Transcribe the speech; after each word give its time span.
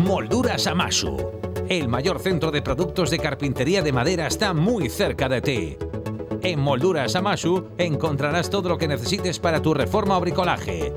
Molduras 0.00 0.66
Amasu. 0.66 1.16
El 1.68 1.88
mayor 1.88 2.20
centro 2.20 2.50
de 2.50 2.62
productos 2.62 3.10
de 3.10 3.18
carpintería 3.18 3.82
de 3.82 3.92
madera 3.92 4.26
está 4.26 4.54
muy 4.54 4.88
cerca 4.88 5.28
de 5.28 5.40
ti. 5.40 5.76
En 6.42 6.60
Molduras 6.60 7.16
Amasu 7.16 7.68
encontrarás 7.78 8.50
todo 8.50 8.68
lo 8.68 8.78
que 8.78 8.88
necesites 8.88 9.38
para 9.38 9.60
tu 9.60 9.74
reforma 9.74 10.16
o 10.16 10.20
bricolaje. 10.20 10.92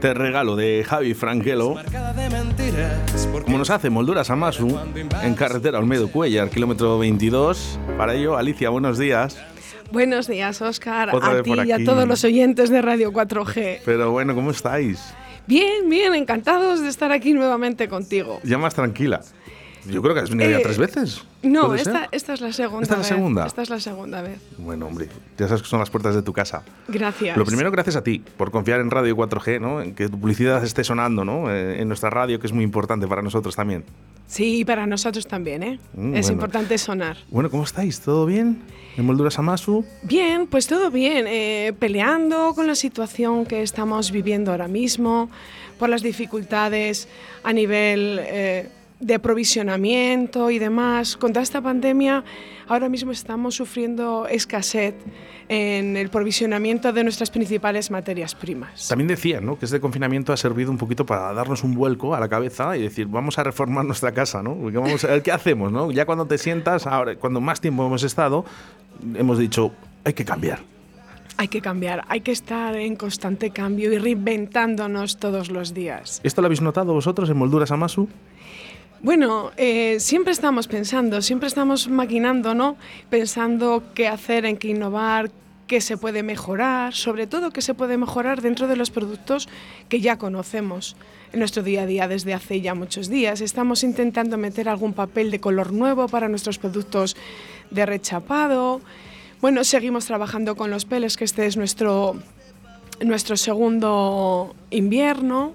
Te 0.01 0.15
regalo 0.15 0.55
de 0.55 0.85
Javi 0.87 1.15
Franquelo, 1.15 1.75
como 3.45 3.59
nos 3.59 3.71
hace 3.71 3.91
Molduras 3.91 4.31
Amasu, 4.31 4.79
en 5.25 5.35
carretera 5.35 5.81
Olmedo 5.81 6.09
Cuellar, 6.09 6.51
kilómetro 6.51 7.01
22. 7.01 7.81
Para 7.97 8.15
ello, 8.15 8.37
Alicia, 8.37 8.71
buenos 8.71 8.97
días. 8.97 9.37
Buenos 9.91 10.29
días, 10.29 10.63
Oscar, 10.63 11.13
Otra 11.13 11.39
a 11.39 11.43
ti 11.43 11.53
y 11.67 11.73
a 11.73 11.85
todos 11.85 12.07
los 12.07 12.23
oyentes 12.23 12.71
de 12.71 12.81
Radio 12.81 13.13
4G. 13.13 13.81
Pero 13.85 14.13
bueno, 14.13 14.37
¿cómo 14.37 14.53
estáis? 14.53 15.15
Bien, 15.49 15.89
bien, 15.89 16.15
encantados 16.15 16.81
de 16.81 16.89
estar 16.89 17.11
aquí 17.11 17.33
nuevamente 17.33 17.89
contigo. 17.89 18.39
Ya 18.45 18.59
más 18.59 18.75
tranquila. 18.75 19.23
Yo 19.89 20.03
creo 20.03 20.15
que 20.15 20.21
has 20.21 20.31
venido 20.31 20.51
ya 20.51 20.59
Eh, 20.59 20.63
tres 20.63 20.79
veces. 20.79 21.23
No, 21.43 21.75
esta, 21.75 22.09
esta 22.13 22.35
es 22.35 22.41
la 22.41 22.53
segunda 22.53 22.83
¿Esta 22.83 22.95
es 22.95 22.99
la 22.99 22.99
vez. 22.99 23.07
segunda? 23.09 23.47
Esta 23.47 23.63
es 23.63 23.71
la 23.71 23.81
segunda 23.81 24.23
vez. 24.23 24.41
Bueno, 24.59 24.87
hombre, 24.87 25.09
ya 25.39 25.47
sabes 25.49 25.63
que 25.63 25.69
son 25.69 25.79
las 25.81 25.91
puertas 25.91 26.15
de 26.15 26.23
tu 26.23 26.33
casa. 26.33 26.63
Gracias. 26.89 27.37
Lo 27.37 27.45
primero, 27.45 27.71
gracias 27.71 27.97
a 27.97 28.03
ti 28.03 28.23
por 28.37 28.51
confiar 28.51 28.81
en 28.81 28.91
Radio 28.91 29.17
4G, 29.17 29.61
¿no? 29.61 29.81
En 29.81 29.95
que 29.95 30.09
tu 30.09 30.19
publicidad 30.21 30.63
esté 30.65 30.85
sonando, 30.85 31.25
¿no? 31.25 31.51
Eh, 31.53 31.81
En 31.81 31.89
nuestra 31.89 32.11
radio, 32.11 32.39
que 32.41 32.47
es 32.47 32.53
muy 32.53 32.65
importante 32.65 33.07
para 33.07 33.23
nosotros 33.23 33.55
también. 33.57 33.85
Sí, 34.27 34.65
para 34.65 34.87
nosotros 34.87 35.27
también, 35.27 35.63
¿eh? 35.63 35.79
Mm, 35.95 36.15
es 36.17 36.27
bueno. 36.27 36.33
importante 36.35 36.77
sonar. 36.77 37.17
Bueno, 37.31 37.49
¿cómo 37.51 37.65
estáis? 37.65 38.01
¿Todo 38.01 38.27
bien? 38.27 38.61
¿En 38.99 39.07
Molduras 39.07 39.39
Amasu? 39.39 39.85
Bien, 40.03 40.47
pues 40.49 40.67
todo 40.67 40.91
bien. 40.91 41.27
eh, 41.29 41.73
peleando 41.79 42.53
con 42.55 42.67
la 42.67 42.75
situación 42.75 43.47
que 43.47 43.63
estamos 43.63 44.11
viviendo 44.11 44.51
ahora 44.51 44.69
mismo, 44.69 45.31
por 45.79 45.89
las 45.89 46.03
dificultades 46.03 47.09
a 47.45 47.53
nivel 47.53 48.19
eh, 48.23 48.69
de 49.01 49.15
aprovisionamiento 49.15 50.51
y 50.51 50.59
demás. 50.59 51.17
Contra 51.17 51.43
esta 51.43 51.61
pandemia, 51.61 52.25
ahora 52.67 52.89
mismo 52.89 53.13
estamos 53.13 53.55
sufriendo 53.55 54.27
escasez 54.27 54.95
en 55.49 55.97
el 55.97 56.11
provisionamiento 56.11 56.93
de 56.93 57.05
nuestras 57.05 57.31
principales 57.31 57.91
materias 57.91 58.35
primas. 58.35 58.89
También 58.89 59.09
decían, 59.09 59.47
¿no? 59.47 59.59
Que 59.59 59.65
este 59.65 59.81
confinamiento 59.81 60.33
ha 60.33 60.37
servido 60.37 60.71
un 60.71 60.79
poquito 60.79 61.07
para 61.07 61.33
darnos 61.33 61.65
un 61.65 61.75
vuelco 61.75 62.15
a 62.15 62.21
la 62.21 62.29
cabeza 62.29 62.77
y 62.77 62.83
decir, 62.83 63.07
vamos 63.07 63.39
a 63.39 63.45
reformar 63.45 63.85
nuestra 63.85 64.13
casa, 64.13 64.43
¿no? 64.43 64.55
Porque 64.55 64.79
vamos 64.79 65.05
a 65.05 65.09
ver 65.09 65.23
qué 65.23 65.33
hacemos, 65.33 65.73
¿no? 65.73 65.91
Ya 65.91 66.05
cuando 66.05 66.27
te 66.27 66.37
sientas, 66.37 66.87
ahora, 66.87 67.17
cuando 67.17 67.41
más 67.41 67.61
tiempo 67.61 67.87
hemos 67.87 68.03
estado, 68.03 68.45
hemos 69.15 69.39
dicho, 69.39 69.73
hay 70.05 70.13
que 70.13 70.25
cambiar. 70.25 70.61
Hay 71.41 71.47
que 71.47 71.61
cambiar, 71.61 72.05
hay 72.09 72.21
que 72.21 72.33
estar 72.33 72.75
en 72.75 72.97
constante 72.97 73.51
cambio 73.51 73.93
y 73.93 73.99
reinventándonos 73.99 75.19
todos 75.19 75.51
los 75.51 75.73
días. 75.73 76.21
¿Esto 76.25 76.43
lo 76.43 76.47
habéis 76.47 76.61
notado 76.61 76.93
vosotros 76.93 77.31
en 77.31 77.37
Molduras 77.37 77.71
Amasu? 77.71 78.09
Bueno, 79.01 79.53
eh, 79.57 80.01
siempre 80.01 80.33
estamos 80.33 80.67
pensando, 80.67 81.23
siempre 81.23 81.47
estamos 81.47 81.87
maquinando, 81.89 82.55
¿no? 82.55 82.77
Pensando 83.11 83.85
qué 83.95 84.09
hacer, 84.09 84.45
en 84.45 84.57
qué 84.57 84.69
innovar, 84.69 85.31
qué 85.69 85.81
se 85.81 85.97
puede 85.97 86.25
mejorar, 86.25 86.95
sobre 86.95 87.29
todo 87.29 87.53
qué 87.53 87.63
se 87.63 87.75
puede 87.75 87.97
mejorar 87.97 88.43
dentro 88.43 88.67
de 88.67 88.75
los 88.75 88.91
productos 88.91 89.49
que 89.89 90.01
ya 90.01 90.19
conocemos 90.19 90.97
en 91.33 91.39
nuestro 91.39 91.63
día 91.63 91.83
a 91.83 91.87
día 91.87 92.09
desde 92.09 92.35
hace 92.35 92.61
ya 92.61 92.75
muchos 92.75 93.09
días. 93.09 93.41
Estamos 93.41 93.85
intentando 93.85 94.37
meter 94.37 94.69
algún 94.69 94.95
papel 94.95 95.31
de 95.31 95.39
color 95.39 95.73
nuevo 95.73 96.09
para 96.09 96.29
nuestros 96.29 96.59
productos 96.59 97.17
de 97.71 97.87
rechapado. 97.87 98.81
Bueno, 99.41 99.63
seguimos 99.63 100.07
trabajando 100.07 100.57
con 100.57 100.73
los 100.73 100.87
peles, 100.87 101.17
que 101.17 101.25
este 101.25 101.47
es 101.47 101.57
nuestro, 101.57 102.17
nuestro 103.01 103.37
segundo 103.37 104.57
invierno 104.71 105.53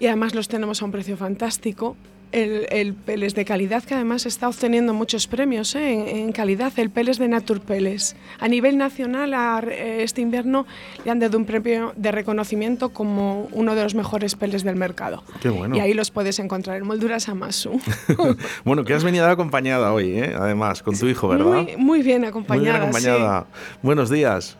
y 0.00 0.06
además 0.06 0.34
los 0.34 0.48
tenemos 0.48 0.80
a 0.80 0.86
un 0.86 0.92
precio 0.92 1.18
fantástico. 1.18 1.94
El, 2.30 2.66
el 2.70 2.94
Peles 2.94 3.34
de 3.34 3.44
calidad 3.44 3.82
que 3.84 3.94
además 3.94 4.26
está 4.26 4.48
obteniendo 4.48 4.92
muchos 4.92 5.26
premios 5.26 5.74
¿eh? 5.74 5.92
en, 5.92 6.08
en 6.08 6.32
calidad, 6.32 6.72
el 6.76 6.90
Peles 6.90 7.18
de 7.18 7.28
Naturpeles. 7.28 8.16
A 8.38 8.48
nivel 8.48 8.76
nacional, 8.76 9.32
a 9.34 9.60
eh, 9.66 10.02
este 10.02 10.20
invierno 10.20 10.66
le 11.04 11.10
han 11.10 11.18
dado 11.20 11.38
un 11.38 11.44
premio 11.46 11.92
de 11.96 12.12
reconocimiento 12.12 12.90
como 12.90 13.48
uno 13.52 13.74
de 13.74 13.82
los 13.82 13.94
mejores 13.94 14.34
peles 14.34 14.62
del 14.64 14.76
mercado. 14.76 15.22
Qué 15.40 15.48
bueno. 15.48 15.76
Y 15.76 15.80
ahí 15.80 15.94
los 15.94 16.10
puedes 16.10 16.38
encontrar 16.38 16.76
en 16.76 16.86
Molduras 16.86 17.28
Amasu. 17.28 17.80
bueno, 18.64 18.84
que 18.84 18.94
has 18.94 19.04
venido 19.04 19.26
acompañada 19.26 19.92
hoy, 19.92 20.18
¿eh? 20.18 20.34
Además, 20.38 20.82
con 20.82 20.98
tu 20.98 21.06
hijo, 21.06 21.28
¿verdad? 21.28 21.46
muy, 21.46 21.76
muy 21.76 22.02
bien 22.02 22.20
Muy 22.20 22.28
acompañada. 22.28 22.78
bien 22.80 22.92
sí. 22.92 23.06
acompañada. 23.08 23.46
Buenos 23.82 24.10
días. 24.10 24.56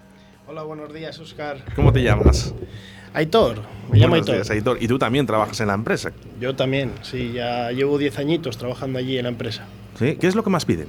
Hola, 0.46 0.62
buenos 0.62 0.92
días, 0.94 1.18
Oscar. 1.18 1.62
¿Cómo 1.76 1.92
te 1.92 2.02
llamas? 2.02 2.54
Aitor, 3.18 3.62
me 3.90 3.98
llamo 3.98 4.14
Aitor. 4.14 4.36
días, 4.36 4.50
Aitor. 4.50 4.78
Y 4.80 4.86
tú 4.86 4.96
también 4.98 5.26
trabajas 5.26 5.60
en 5.60 5.66
la 5.66 5.74
empresa. 5.74 6.12
Yo 6.40 6.54
también, 6.54 6.92
sí, 7.02 7.32
ya 7.32 7.70
llevo 7.72 7.98
10 7.98 8.16
añitos 8.18 8.56
trabajando 8.58 8.98
allí 9.00 9.18
en 9.18 9.24
la 9.24 9.30
empresa. 9.30 9.64
¿Sí? 9.98 10.16
¿Qué 10.20 10.28
es 10.28 10.36
lo 10.36 10.44
que 10.44 10.50
más 10.50 10.64
piden? 10.64 10.86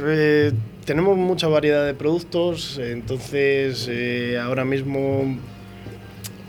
Eh, 0.00 0.52
tenemos 0.84 1.16
mucha 1.18 1.48
variedad 1.48 1.84
de 1.84 1.92
productos, 1.92 2.78
entonces 2.78 3.86
eh, 3.90 4.38
ahora 4.42 4.64
mismo 4.64 5.36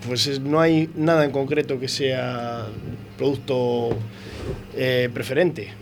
pues 0.07 0.27
es- 0.27 0.39
no 0.39 0.61
hay 0.61 0.89
nada 0.95 1.25
en 1.25 1.31
concreto 1.31 1.77
que 1.79 1.89
sea 1.89 2.67
producto 3.17 3.89
eh, 4.75 5.09
preferente. 5.13 5.73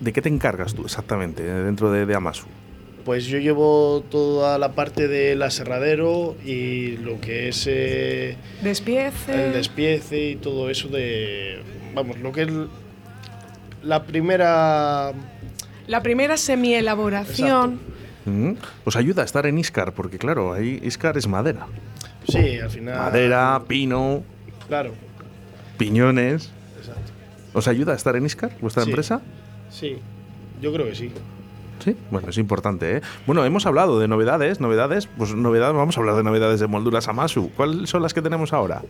¿De 0.00 0.12
qué 0.12 0.22
te 0.22 0.28
encargas 0.30 0.74
tú 0.74 0.84
exactamente 0.84 1.42
dentro 1.42 1.92
de, 1.92 2.06
de 2.06 2.14
Amasu? 2.14 2.46
Pues 3.08 3.24
yo 3.24 3.38
llevo 3.38 4.04
toda 4.10 4.58
la 4.58 4.72
parte 4.72 5.08
del 5.08 5.40
aserradero 5.42 6.36
y 6.44 6.98
lo 6.98 7.18
que 7.22 7.48
es 7.48 7.64
eh, 7.66 8.36
Despiece. 8.62 9.46
el 9.46 9.54
despiece 9.54 10.32
y 10.32 10.36
todo 10.36 10.68
eso 10.68 10.88
de, 10.88 11.62
vamos, 11.94 12.18
lo 12.18 12.32
que 12.32 12.42
es 12.42 12.48
la 13.82 14.02
primera 14.04 15.14
La 15.86 16.02
primera 16.02 16.36
semi-elaboración. 16.36 17.80
Mm, 18.26 18.52
Os 18.84 18.94
ayuda 18.94 19.22
a 19.22 19.24
estar 19.24 19.46
en 19.46 19.56
Iscar, 19.56 19.94
porque 19.94 20.18
claro, 20.18 20.52
ahí 20.52 20.78
Iscar 20.84 21.16
es 21.16 21.26
madera. 21.26 21.66
Sí, 22.28 22.58
al 22.58 22.68
final. 22.68 22.98
Madera, 22.98 23.62
pino, 23.66 24.22
Claro, 24.68 24.92
piñones. 25.78 26.50
exacto. 26.78 27.10
¿Os 27.54 27.68
ayuda 27.68 27.94
a 27.94 27.96
estar 27.96 28.16
en 28.16 28.26
Iscar, 28.26 28.50
vuestra 28.60 28.82
Sí. 28.84 28.90
empresa? 28.90 29.22
Sí, 29.70 29.96
yo 30.60 30.74
creo 30.74 30.84
que 30.84 30.94
sí. 30.94 31.10
Sí, 31.78 31.96
bueno, 32.10 32.28
es 32.28 32.38
importante, 32.38 32.96
¿eh? 32.96 33.00
Bueno, 33.26 33.44
hemos 33.44 33.66
hablado 33.66 33.98
de 33.98 34.08
novedades, 34.08 34.60
novedades, 34.60 35.06
pues 35.06 35.34
novedades, 35.34 35.76
vamos 35.76 35.96
a 35.96 36.00
hablar 36.00 36.16
de 36.16 36.22
novedades 36.22 36.60
de 36.60 36.66
molduras 36.66 37.08
Amasu. 37.08 37.50
¿Cuáles 37.56 37.90
son 37.90 38.02
las 38.02 38.14
que 38.14 38.22
tenemos 38.22 38.52
ahora? 38.52 38.82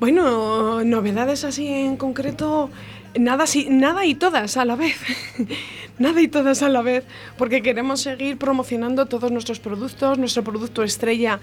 Bueno, 0.00 0.84
novedades 0.84 1.44
así 1.44 1.66
en 1.66 1.96
concreto, 1.96 2.70
nada, 3.18 3.46
sí, 3.46 3.66
nada 3.70 4.04
y 4.04 4.14
todas 4.14 4.56
a 4.56 4.64
la 4.64 4.76
vez. 4.76 4.96
nada 5.98 6.20
y 6.20 6.28
todas 6.28 6.62
a 6.62 6.68
la 6.68 6.82
vez, 6.82 7.04
porque 7.36 7.62
queremos 7.62 8.00
seguir 8.00 8.38
promocionando 8.38 9.06
todos 9.06 9.32
nuestros 9.32 9.58
productos, 9.58 10.18
nuestro 10.18 10.44
producto 10.44 10.82
estrella, 10.82 11.40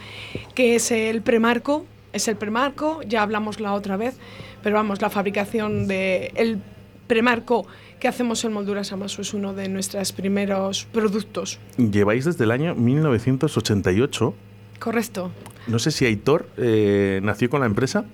que 0.53 0.75
es 0.75 0.91
el 0.91 1.21
premarco, 1.21 1.85
es 2.13 2.27
el 2.27 2.37
premarco, 2.37 3.01
ya 3.03 3.21
hablamos 3.21 3.59
la 3.59 3.73
otra 3.73 3.97
vez, 3.97 4.15
pero 4.63 4.75
vamos, 4.77 5.01
la 5.01 5.09
fabricación 5.09 5.87
del 5.87 6.31
el 6.35 6.61
premarco 7.07 7.67
que 8.05 8.09
hacemos 8.09 8.45
en 8.45 8.53
Molduras 8.53 8.91
Amasu 8.91 9.23
es 9.23 9.33
uno 9.33 9.55
de 9.55 9.67
nuestros 9.67 10.11
primeros 10.11 10.85
productos. 10.91 11.57
Lleváis 11.75 12.23
desde 12.23 12.43
el 12.43 12.51
año 12.51 12.75
1988. 12.75 14.35
Correcto. 14.77 15.31
No 15.65 15.79
sé 15.79 15.89
si 15.89 16.05
Aitor 16.05 16.47
eh, 16.57 17.19
nació 17.23 17.49
con 17.49 17.61
la 17.61 17.65
empresa. 17.65 18.05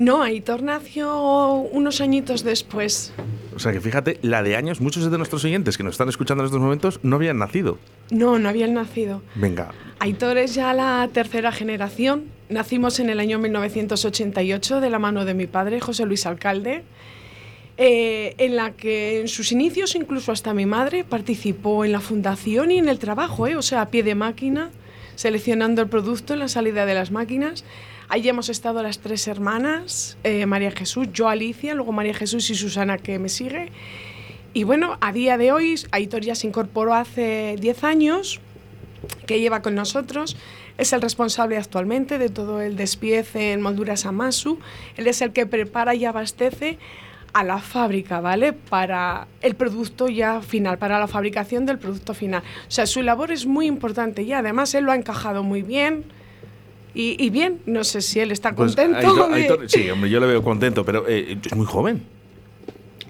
No, 0.00 0.22
Aitor 0.22 0.64
nació 0.64 1.52
unos 1.52 2.00
añitos 2.00 2.42
después. 2.42 3.12
O 3.54 3.60
sea 3.60 3.70
que 3.70 3.80
fíjate, 3.80 4.18
la 4.22 4.42
de 4.42 4.56
años, 4.56 4.80
muchos 4.80 5.08
de 5.08 5.16
nuestros 5.16 5.44
oyentes 5.44 5.76
que 5.76 5.84
nos 5.84 5.92
están 5.92 6.08
escuchando 6.08 6.42
en 6.42 6.46
estos 6.46 6.60
momentos 6.60 6.98
no 7.04 7.14
habían 7.14 7.38
nacido. 7.38 7.78
No, 8.10 8.40
no 8.40 8.48
habían 8.48 8.74
nacido. 8.74 9.22
Venga, 9.36 9.70
Aitor 10.00 10.36
es 10.36 10.56
ya 10.56 10.74
la 10.74 11.08
tercera 11.12 11.52
generación. 11.52 12.24
Nacimos 12.48 12.98
en 12.98 13.08
el 13.08 13.20
año 13.20 13.38
1988 13.38 14.80
de 14.80 14.90
la 14.90 14.98
mano 14.98 15.24
de 15.24 15.34
mi 15.34 15.46
padre, 15.46 15.78
José 15.78 16.06
Luis 16.06 16.26
Alcalde, 16.26 16.82
eh, 17.80 18.34
en 18.38 18.56
la 18.56 18.72
que 18.72 19.20
en 19.20 19.28
sus 19.28 19.52
inicios 19.52 19.94
incluso 19.94 20.32
hasta 20.32 20.52
mi 20.52 20.66
madre 20.66 21.04
participó 21.04 21.84
en 21.84 21.92
la 21.92 22.00
fundación 22.00 22.72
y 22.72 22.78
en 22.78 22.88
el 22.88 22.98
trabajo, 22.98 23.46
eh, 23.46 23.54
o 23.54 23.62
sea, 23.62 23.82
a 23.82 23.90
pie 23.90 24.02
de 24.02 24.16
máquina, 24.16 24.72
seleccionando 25.14 25.80
el 25.80 25.88
producto 25.88 26.32
en 26.32 26.40
la 26.40 26.48
salida 26.48 26.86
de 26.86 26.94
las 26.94 27.12
máquinas. 27.12 27.64
Allí 28.08 28.28
hemos 28.28 28.48
estado 28.48 28.82
las 28.82 28.98
tres 28.98 29.28
hermanas, 29.28 30.18
eh, 30.24 30.44
María 30.46 30.72
Jesús, 30.72 31.06
yo 31.12 31.28
Alicia, 31.28 31.74
luego 31.74 31.92
María 31.92 32.14
Jesús 32.14 32.50
y 32.50 32.56
Susana 32.56 32.98
que 32.98 33.20
me 33.20 33.28
sigue. 33.28 33.70
Y 34.54 34.64
bueno, 34.64 34.98
a 35.00 35.12
día 35.12 35.38
de 35.38 35.52
hoy 35.52 35.76
Aitor 35.92 36.22
ya 36.22 36.34
se 36.34 36.48
incorporó 36.48 36.94
hace 36.94 37.54
10 37.60 37.84
años, 37.84 38.40
que 39.26 39.38
lleva 39.38 39.62
con 39.62 39.76
nosotros. 39.76 40.36
Es 40.78 40.92
el 40.92 41.00
responsable 41.00 41.56
actualmente 41.56 42.18
de 42.18 42.28
todo 42.28 42.60
el 42.60 42.74
despiece 42.76 43.52
en 43.52 43.60
molduras 43.60 44.04
Amasu. 44.04 44.58
Él 44.96 45.06
es 45.06 45.22
el 45.22 45.32
que 45.32 45.46
prepara 45.46 45.94
y 45.94 46.04
abastece 46.06 46.78
a 47.32 47.44
la 47.44 47.58
fábrica, 47.58 48.20
¿vale? 48.20 48.52
Para 48.52 49.26
el 49.42 49.54
producto 49.54 50.08
ya 50.08 50.40
final, 50.40 50.78
para 50.78 50.98
la 50.98 51.06
fabricación 51.06 51.66
del 51.66 51.78
producto 51.78 52.14
final. 52.14 52.42
O 52.66 52.70
sea, 52.70 52.86
su 52.86 53.02
labor 53.02 53.30
es 53.32 53.46
muy 53.46 53.66
importante 53.66 54.22
y 54.22 54.32
además 54.32 54.74
él 54.74 54.84
lo 54.84 54.92
ha 54.92 54.96
encajado 54.96 55.42
muy 55.42 55.62
bien. 55.62 56.04
Y, 56.94 57.16
y 57.22 57.30
bien, 57.30 57.60
no 57.66 57.84
sé 57.84 58.00
si 58.00 58.18
él 58.18 58.32
está 58.32 58.54
pues 58.54 58.74
contento. 58.74 58.98
Aitor- 59.28 59.32
Aitor- 59.34 59.68
sí, 59.68 59.88
hombre, 59.90 60.10
yo 60.10 60.18
le 60.20 60.26
veo 60.26 60.42
contento, 60.42 60.84
pero 60.84 61.04
eh, 61.06 61.38
es 61.44 61.54
muy 61.54 61.66
joven. 61.66 62.02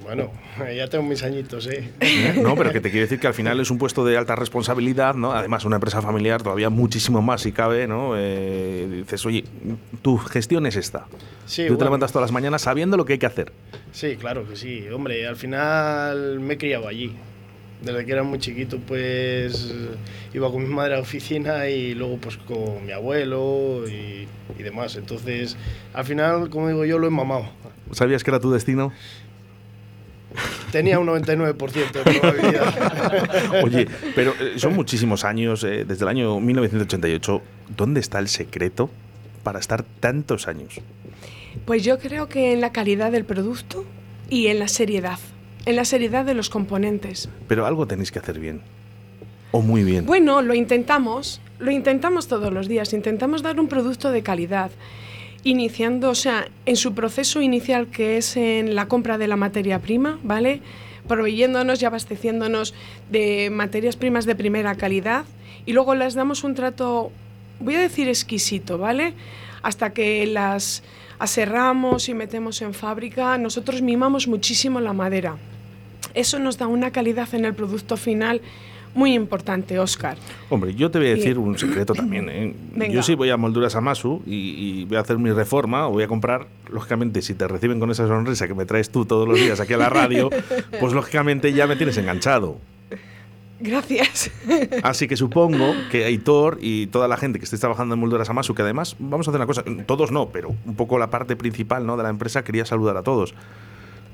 Bueno, 0.08 0.32
ya 0.74 0.88
tengo 0.88 1.04
mis 1.04 1.22
añitos, 1.22 1.66
¿eh? 1.66 1.92
No, 2.42 2.56
pero 2.56 2.72
que 2.72 2.80
te 2.80 2.90
quiere 2.90 3.02
decir 3.02 3.20
que 3.20 3.26
al 3.26 3.34
final 3.34 3.60
es 3.60 3.70
un 3.70 3.76
puesto 3.76 4.06
de 4.06 4.16
alta 4.16 4.34
responsabilidad, 4.36 5.14
¿no? 5.14 5.32
Además, 5.32 5.66
una 5.66 5.76
empresa 5.76 6.00
familiar 6.00 6.42
todavía 6.42 6.70
muchísimo 6.70 7.20
más 7.20 7.42
si 7.42 7.52
cabe, 7.52 7.86
¿no? 7.86 8.14
Eh, 8.16 8.88
dices, 9.02 9.26
oye, 9.26 9.44
tu 10.00 10.16
gestión 10.16 10.64
es 10.64 10.76
esta. 10.76 11.04
Sí, 11.44 11.66
Tú 11.68 11.76
te 11.76 11.84
levantas 11.84 12.10
todas 12.10 12.22
las 12.22 12.32
mañanas 12.32 12.62
sabiendo 12.62 12.96
lo 12.96 13.04
que 13.04 13.14
hay 13.14 13.18
que 13.18 13.26
hacer. 13.26 13.52
Sí, 13.92 14.16
claro 14.16 14.48
que 14.48 14.56
sí. 14.56 14.88
Hombre, 14.88 15.26
al 15.26 15.36
final 15.36 16.40
me 16.40 16.54
he 16.54 16.56
criado 16.58 16.88
allí. 16.88 17.14
Desde 17.82 18.06
que 18.06 18.12
era 18.12 18.22
muy 18.22 18.38
chiquito, 18.38 18.78
pues 18.78 19.74
iba 20.32 20.50
con 20.50 20.62
mi 20.62 20.74
madre 20.74 20.94
a 20.94 20.96
la 20.96 21.02
oficina 21.02 21.68
y 21.68 21.94
luego 21.94 22.16
pues 22.16 22.38
con 22.38 22.86
mi 22.86 22.92
abuelo 22.92 23.84
y, 23.86 24.26
y 24.58 24.62
demás. 24.62 24.96
Entonces, 24.96 25.58
al 25.92 26.06
final, 26.06 26.48
como 26.48 26.68
digo 26.68 26.86
yo, 26.86 26.98
lo 26.98 27.06
he 27.06 27.10
mamado. 27.10 27.50
¿Sabías 27.92 28.24
que 28.24 28.30
era 28.30 28.40
tu 28.40 28.50
destino? 28.50 28.92
Tenía 30.72 30.98
un 30.98 31.06
99% 31.06 31.92
de 31.92 32.20
probabilidad. 32.20 33.62
Oye, 33.64 33.86
pero 34.14 34.34
eh, 34.40 34.54
son 34.56 34.74
muchísimos 34.74 35.24
años, 35.24 35.64
eh, 35.64 35.84
desde 35.86 36.04
el 36.04 36.08
año 36.08 36.40
1988. 36.40 37.42
¿Dónde 37.76 38.00
está 38.00 38.18
el 38.18 38.28
secreto 38.28 38.90
para 39.42 39.58
estar 39.58 39.82
tantos 40.00 40.48
años? 40.48 40.80
Pues 41.64 41.84
yo 41.84 41.98
creo 41.98 42.28
que 42.28 42.52
en 42.52 42.60
la 42.60 42.72
calidad 42.72 43.12
del 43.12 43.24
producto 43.24 43.84
y 44.28 44.48
en 44.48 44.58
la 44.58 44.68
seriedad. 44.68 45.18
En 45.66 45.76
la 45.76 45.84
seriedad 45.84 46.24
de 46.24 46.34
los 46.34 46.50
componentes. 46.50 47.28
Pero 47.46 47.66
algo 47.66 47.86
tenéis 47.86 48.12
que 48.12 48.18
hacer 48.18 48.38
bien. 48.38 48.62
O 49.50 49.62
muy 49.62 49.82
bien. 49.82 50.06
Bueno, 50.06 50.42
lo 50.42 50.54
intentamos, 50.54 51.40
lo 51.58 51.70
intentamos 51.70 52.28
todos 52.28 52.52
los 52.52 52.68
días, 52.68 52.92
intentamos 52.92 53.42
dar 53.42 53.58
un 53.58 53.68
producto 53.68 54.10
de 54.10 54.22
calidad, 54.22 54.70
iniciando, 55.44 56.10
o 56.10 56.14
sea, 56.14 56.48
en 56.66 56.76
su 56.76 56.94
proceso 56.94 57.40
inicial 57.40 57.86
que 57.88 58.16
es 58.16 58.36
en 58.36 58.74
la 58.74 58.86
compra 58.86 59.18
de 59.18 59.28
la 59.28 59.36
materia 59.36 59.78
prima, 59.78 60.18
¿vale? 60.22 60.60
Proveyéndonos 61.06 61.80
y 61.80 61.84
abasteciéndonos 61.84 62.74
de 63.10 63.50
materias 63.50 63.96
primas 63.96 64.26
de 64.26 64.34
primera 64.34 64.74
calidad 64.74 65.24
y 65.64 65.72
luego 65.72 65.94
les 65.94 66.14
damos 66.14 66.44
un 66.44 66.54
trato, 66.54 67.12
voy 67.60 67.76
a 67.76 67.80
decir 67.80 68.08
exquisito, 68.08 68.78
¿vale? 68.78 69.14
Hasta 69.62 69.92
que 69.92 70.26
las 70.26 70.82
aserramos 71.18 72.08
y 72.08 72.14
metemos 72.14 72.62
en 72.62 72.74
fábrica, 72.74 73.38
nosotros 73.38 73.82
mimamos 73.82 74.28
muchísimo 74.28 74.80
la 74.80 74.92
madera. 74.92 75.36
Eso 76.14 76.38
nos 76.38 76.58
da 76.58 76.66
una 76.66 76.90
calidad 76.90 77.34
en 77.34 77.44
el 77.44 77.54
producto 77.54 77.96
final 77.96 78.40
muy 78.98 79.14
importante, 79.14 79.78
Oscar. 79.78 80.18
Hombre, 80.50 80.74
yo 80.74 80.90
te 80.90 80.98
voy 80.98 81.06
a 81.08 81.10
decir 81.14 81.32
Y- 81.36 81.38
un 81.38 81.56
secreto 81.56 81.94
también. 81.94 82.28
¿eh? 82.28 82.54
Yo 82.92 83.02
sí 83.02 83.14
voy 83.14 83.30
a 83.30 83.36
Molduras 83.36 83.74
Amasu 83.76 84.22
y, 84.26 84.80
y 84.80 84.84
voy 84.84 84.96
a 84.96 85.00
hacer 85.00 85.18
mi 85.18 85.30
reforma 85.30 85.88
o 85.88 85.92
voy 85.92 86.02
a 86.02 86.08
comprar, 86.08 86.48
lógicamente, 86.70 87.22
si 87.22 87.34
te 87.34 87.46
reciben 87.48 87.80
con 87.80 87.90
esa 87.90 88.06
sonrisa 88.08 88.46
que 88.48 88.54
me 88.54 88.66
traes 88.66 88.90
tú 88.90 89.04
todos 89.06 89.26
los 89.28 89.38
días 89.38 89.60
aquí 89.60 89.72
a 89.72 89.78
la 89.78 89.88
radio, 89.88 90.28
pues 90.80 90.92
lógicamente 90.92 91.52
ya 91.52 91.66
me 91.66 91.76
tienes 91.76 91.96
enganchado. 91.96 92.58
Gracias. 93.60 94.30
Así 94.82 95.08
que 95.08 95.16
supongo 95.16 95.74
que 95.90 96.04
Aitor 96.04 96.58
y 96.60 96.86
toda 96.88 97.08
la 97.08 97.16
gente 97.16 97.38
que 97.38 97.44
esté 97.44 97.58
trabajando 97.58 97.94
en 97.94 98.00
Molduras 98.00 98.28
Amasu, 98.30 98.54
que 98.54 98.62
además, 98.62 98.96
vamos 98.98 99.26
a 99.26 99.30
hacer 99.30 99.40
una 99.40 99.46
cosa, 99.46 99.64
todos 99.86 100.12
no, 100.12 100.28
pero 100.28 100.54
un 100.64 100.74
poco 100.76 100.98
la 100.98 101.10
parte 101.10 101.34
principal 101.36 101.84
¿no? 101.86 101.96
de 101.96 102.02
la 102.04 102.08
empresa, 102.10 102.44
quería 102.44 102.64
saludar 102.64 102.96
a 102.96 103.02
todos. 103.02 103.34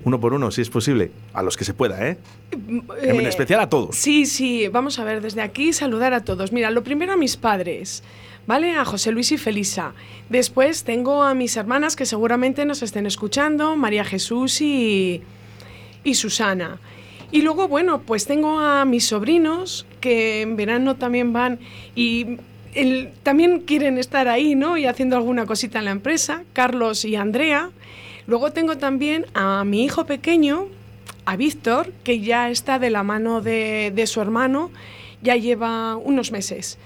Uno 0.04 0.20
por 0.20 0.34
uno, 0.34 0.50
si 0.50 0.60
es 0.60 0.68
posible, 0.70 1.10
a 1.32 1.42
los 1.42 1.56
que 1.56 1.64
se 1.64 1.72
pueda, 1.74 2.06
¿eh? 2.08 2.18
En 2.52 2.84
Eh, 3.20 3.28
especial 3.28 3.60
a 3.60 3.68
todos. 3.68 3.96
Sí, 3.96 4.26
sí, 4.26 4.68
vamos 4.68 4.98
a 4.98 5.04
ver, 5.04 5.20
desde 5.22 5.40
aquí 5.40 5.72
saludar 5.72 6.12
a 6.12 6.20
todos. 6.24 6.52
Mira, 6.52 6.70
lo 6.70 6.84
primero 6.84 7.12
a 7.12 7.16
mis 7.16 7.36
padres, 7.36 8.02
¿vale? 8.46 8.72
A 8.76 8.84
José 8.84 9.12
Luis 9.12 9.32
y 9.32 9.38
Felisa. 9.38 9.94
Después 10.28 10.84
tengo 10.84 11.22
a 11.22 11.32
mis 11.34 11.56
hermanas 11.56 11.96
que 11.96 12.04
seguramente 12.06 12.64
nos 12.66 12.82
estén 12.82 13.06
escuchando, 13.06 13.76
María 13.76 14.04
Jesús 14.04 14.60
y, 14.60 15.22
y 16.04 16.14
Susana. 16.14 16.78
Y 17.32 17.42
luego, 17.42 17.66
bueno, 17.66 18.02
pues 18.02 18.26
tengo 18.26 18.60
a 18.60 18.84
mis 18.84 19.06
sobrinos 19.06 19.86
que 20.00 20.42
en 20.42 20.56
verano 20.56 20.96
también 20.96 21.32
van 21.32 21.58
y 21.96 22.36
el- 22.74 23.10
también 23.22 23.60
quieren 23.60 23.98
estar 23.98 24.28
ahí, 24.28 24.54
¿no? 24.54 24.76
Y 24.76 24.84
haciendo 24.86 25.16
alguna 25.16 25.46
cosita 25.46 25.78
en 25.78 25.86
la 25.86 25.90
empresa, 25.92 26.42
Carlos 26.52 27.04
y 27.06 27.16
Andrea. 27.16 27.70
Luego 28.26 28.52
tengo 28.52 28.78
también 28.78 29.26
a 29.34 29.64
mi 29.64 29.84
hijo 29.84 30.06
pequeño, 30.06 30.66
a 31.26 31.36
Víctor, 31.36 31.92
que 32.04 32.20
ya 32.20 32.50
está 32.50 32.78
de 32.78 32.90
la 32.90 33.02
mano 33.02 33.40
de, 33.40 33.92
de 33.94 34.06
su 34.06 34.20
hermano, 34.20 34.70
ya 35.22 35.36
lleva 35.36 35.96
unos 35.96 36.32
meses 36.32 36.78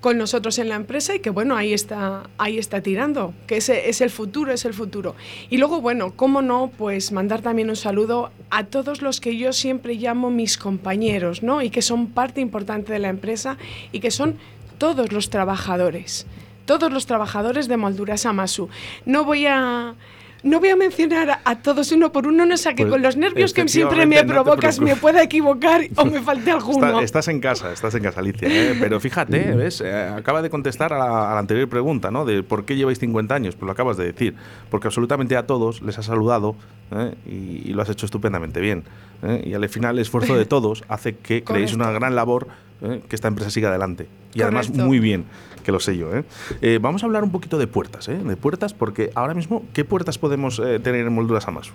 con 0.00 0.16
nosotros 0.16 0.58
en 0.58 0.68
la 0.68 0.76
empresa 0.76 1.14
y 1.14 1.20
que 1.20 1.30
bueno, 1.30 1.56
ahí 1.56 1.72
está, 1.72 2.30
ahí 2.38 2.58
está 2.58 2.80
tirando, 2.82 3.34
que 3.46 3.56
ese 3.56 3.88
es 3.88 4.00
el 4.00 4.10
futuro, 4.10 4.52
es 4.52 4.64
el 4.64 4.74
futuro. 4.74 5.16
Y 5.50 5.58
luego, 5.58 5.80
bueno, 5.80 6.12
cómo 6.14 6.40
no, 6.40 6.70
pues 6.76 7.10
mandar 7.10 7.42
también 7.42 7.68
un 7.68 7.76
saludo 7.76 8.30
a 8.50 8.64
todos 8.64 9.02
los 9.02 9.20
que 9.20 9.36
yo 9.36 9.52
siempre 9.52 9.94
llamo 9.94 10.30
mis 10.30 10.56
compañeros, 10.56 11.42
¿no? 11.42 11.62
Y 11.62 11.70
que 11.70 11.82
son 11.82 12.08
parte 12.08 12.40
importante 12.40 12.92
de 12.92 13.00
la 13.00 13.08
empresa 13.08 13.58
y 13.90 14.00
que 14.00 14.10
son 14.10 14.36
todos 14.78 15.12
los 15.12 15.30
trabajadores, 15.30 16.26
todos 16.64 16.92
los 16.92 17.06
trabajadores 17.06 17.66
de 17.66 17.76
Molduras 17.76 18.26
Amasu. 18.26 18.68
No 19.04 19.24
voy 19.24 19.46
a... 19.46 19.94
No 20.42 20.60
voy 20.60 20.68
a 20.68 20.76
mencionar 20.76 21.40
a, 21.44 21.56
todos 21.56 21.90
uno 21.92 22.12
por 22.12 22.26
uno, 22.26 22.46
no 22.46 22.56
sé, 22.56 22.74
que 22.74 22.82
Pues, 22.84 22.92
con 22.92 23.02
los 23.02 23.16
nervios 23.16 23.52
que 23.52 23.66
siempre 23.68 24.06
me 24.06 24.22
no 24.22 24.32
provocas 24.32 24.78
me 24.80 24.94
pueda 24.96 25.22
equivocar 25.22 25.82
o 25.96 26.04
me 26.04 26.20
falte 26.20 26.50
alguno. 26.52 26.86
Está- 26.86 27.02
estás 27.02 27.28
en 27.28 27.40
casa, 27.40 27.72
estás 27.72 27.94
en 27.94 28.02
casa, 28.02 28.20
Alicia. 28.20 28.48
¿eh? 28.48 28.76
Pero 28.78 29.00
fíjate, 29.00 29.52
¿ves? 29.52 29.80
Eh, 29.80 29.92
acaba 30.16 30.40
de 30.42 30.50
contestar 30.50 30.92
a 30.92 30.98
la, 30.98 31.30
a 31.30 31.34
la 31.34 31.40
anterior 31.40 31.68
pregunta, 31.68 32.10
¿no? 32.10 32.24
De 32.24 32.42
por 32.42 32.64
qué 32.64 32.76
lleváis 32.76 32.98
50 32.98 33.34
años. 33.34 33.56
Pues 33.56 33.66
lo 33.66 33.72
acabas 33.72 33.96
de 33.96 34.04
decir. 34.04 34.34
Porque 34.70 34.88
absolutamente 34.88 35.36
a 35.36 35.46
todos 35.46 35.82
les 35.82 35.98
has 35.98 36.06
saludado 36.06 36.54
¿eh? 36.92 37.14
y, 37.26 37.70
y 37.70 37.72
lo 37.72 37.82
has 37.82 37.88
hecho 37.88 38.06
estupendamente 38.06 38.60
bien. 38.60 38.84
¿eh? 39.22 39.42
Y 39.44 39.54
al 39.54 39.68
final 39.68 39.96
el 39.96 40.02
esfuerzo 40.02 40.36
de 40.36 40.44
todos 40.46 40.84
hace 40.88 41.16
que 41.16 41.42
creéis 41.42 41.72
una 41.74 41.90
gran 41.90 42.14
labor 42.14 42.46
¿eh? 42.82 43.00
que 43.08 43.16
esta 43.16 43.28
empresa 43.28 43.50
siga 43.50 43.68
adelante. 43.68 44.06
Y 44.34 44.42
además 44.42 44.70
muy 44.70 45.00
bien, 45.00 45.24
que 45.64 45.72
lo 45.72 45.80
sé 45.80 45.96
yo. 45.96 46.14
¿eh? 46.14 46.24
Eh, 46.60 46.78
vamos 46.80 47.02
a 47.02 47.06
hablar 47.06 47.24
un 47.24 47.30
poquito 47.30 47.58
de 47.58 47.66
puertas, 47.66 48.08
¿eh? 48.08 48.18
De 48.18 48.36
puertas, 48.36 48.74
porque 48.74 49.10
ahora 49.14 49.34
mismo, 49.34 49.64
¿qué 49.72 49.84
puertas 49.84 50.18
podemos 50.18 50.56
tener 50.56 51.06
en 51.06 51.12
Molduras 51.12 51.48
Amasu? 51.48 51.72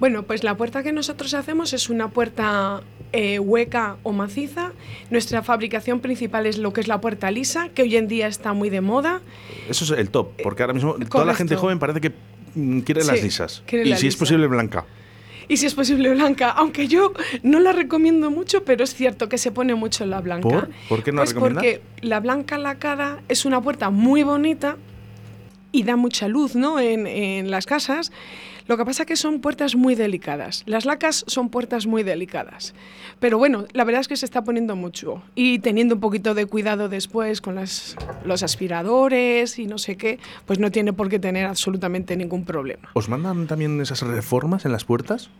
Bueno, 0.00 0.22
pues 0.22 0.44
la 0.44 0.56
puerta 0.56 0.82
que 0.82 0.92
nosotros 0.92 1.34
hacemos 1.34 1.72
es 1.72 1.90
una 1.90 2.08
puerta 2.10 2.82
eh, 3.12 3.38
hueca 3.40 3.96
o 4.04 4.12
maciza. 4.12 4.72
Nuestra 5.10 5.42
fabricación 5.42 6.00
principal 6.00 6.46
es 6.46 6.58
lo 6.58 6.72
que 6.72 6.80
es 6.80 6.88
la 6.88 7.00
puerta 7.00 7.30
lisa, 7.30 7.68
que 7.70 7.82
hoy 7.82 7.96
en 7.96 8.06
día 8.06 8.28
está 8.28 8.52
muy 8.52 8.70
de 8.70 8.80
moda. 8.80 9.22
Eso 9.68 9.84
es 9.84 9.98
el 9.98 10.10
top, 10.10 10.30
porque 10.42 10.62
ahora 10.62 10.74
mismo 10.74 10.94
toda 11.10 11.24
la 11.24 11.34
gente 11.34 11.56
joven 11.56 11.80
parece 11.80 12.00
que 12.00 12.12
mm, 12.54 12.80
quiere 12.80 13.04
las 13.04 13.22
lisas. 13.22 13.62
quiere 13.66 13.86
Y 13.86 13.90
la 13.90 13.96
si 13.96 14.06
es 14.06 14.16
posible, 14.16 14.46
blanca. 14.46 14.84
Y 15.48 15.56
si 15.56 15.66
es 15.66 15.74
posible 15.74 16.10
blanca, 16.10 16.50
aunque 16.50 16.88
yo 16.88 17.12
no 17.42 17.58
la 17.58 17.72
recomiendo 17.72 18.30
mucho, 18.30 18.64
pero 18.64 18.84
es 18.84 18.94
cierto 18.94 19.28
que 19.28 19.38
se 19.38 19.50
pone 19.50 19.74
mucho 19.74 20.04
la 20.04 20.20
blanca. 20.20 20.48
¿Por? 20.48 20.70
¿Por 20.88 21.02
qué 21.02 21.10
no 21.12 21.22
la 21.22 21.24
recomiendas? 21.24 21.64
porque 21.64 21.82
la 22.02 22.20
blanca 22.20 22.58
lacada 22.58 23.22
es 23.28 23.44
una 23.44 23.60
puerta 23.60 23.90
muy 23.90 24.22
bonita 24.22 24.76
y 25.72 25.82
da 25.84 25.96
mucha 25.96 26.28
luz 26.28 26.54
¿no? 26.54 26.78
en, 26.80 27.06
en 27.06 27.50
las 27.50 27.66
casas. 27.66 28.12
Lo 28.68 28.76
que 28.76 28.84
pasa 28.84 29.04
es 29.04 29.06
que 29.06 29.16
son 29.16 29.40
puertas 29.40 29.74
muy 29.74 29.94
delicadas. 29.94 30.62
Las 30.66 30.84
lacas 30.84 31.24
son 31.26 31.48
puertas 31.48 31.86
muy 31.86 32.02
delicadas. 32.02 32.74
Pero 33.18 33.38
bueno, 33.38 33.64
la 33.72 33.84
verdad 33.84 34.02
es 34.02 34.08
que 34.08 34.16
se 34.16 34.26
está 34.26 34.44
poniendo 34.44 34.76
mucho. 34.76 35.22
Y 35.34 35.60
teniendo 35.60 35.94
un 35.94 36.02
poquito 36.02 36.34
de 36.34 36.44
cuidado 36.44 36.90
después 36.90 37.40
con 37.40 37.54
las, 37.54 37.96
los 38.26 38.42
aspiradores 38.42 39.58
y 39.58 39.66
no 39.66 39.78
sé 39.78 39.96
qué, 39.96 40.18
pues 40.44 40.58
no 40.58 40.70
tiene 40.70 40.92
por 40.92 41.08
qué 41.08 41.18
tener 41.18 41.46
absolutamente 41.46 42.14
ningún 42.14 42.44
problema. 42.44 42.90
¿Os 42.92 43.08
mandan 43.08 43.46
también 43.46 43.80
esas 43.80 44.02
reformas 44.02 44.66
en 44.66 44.72
las 44.72 44.84
puertas? 44.84 45.30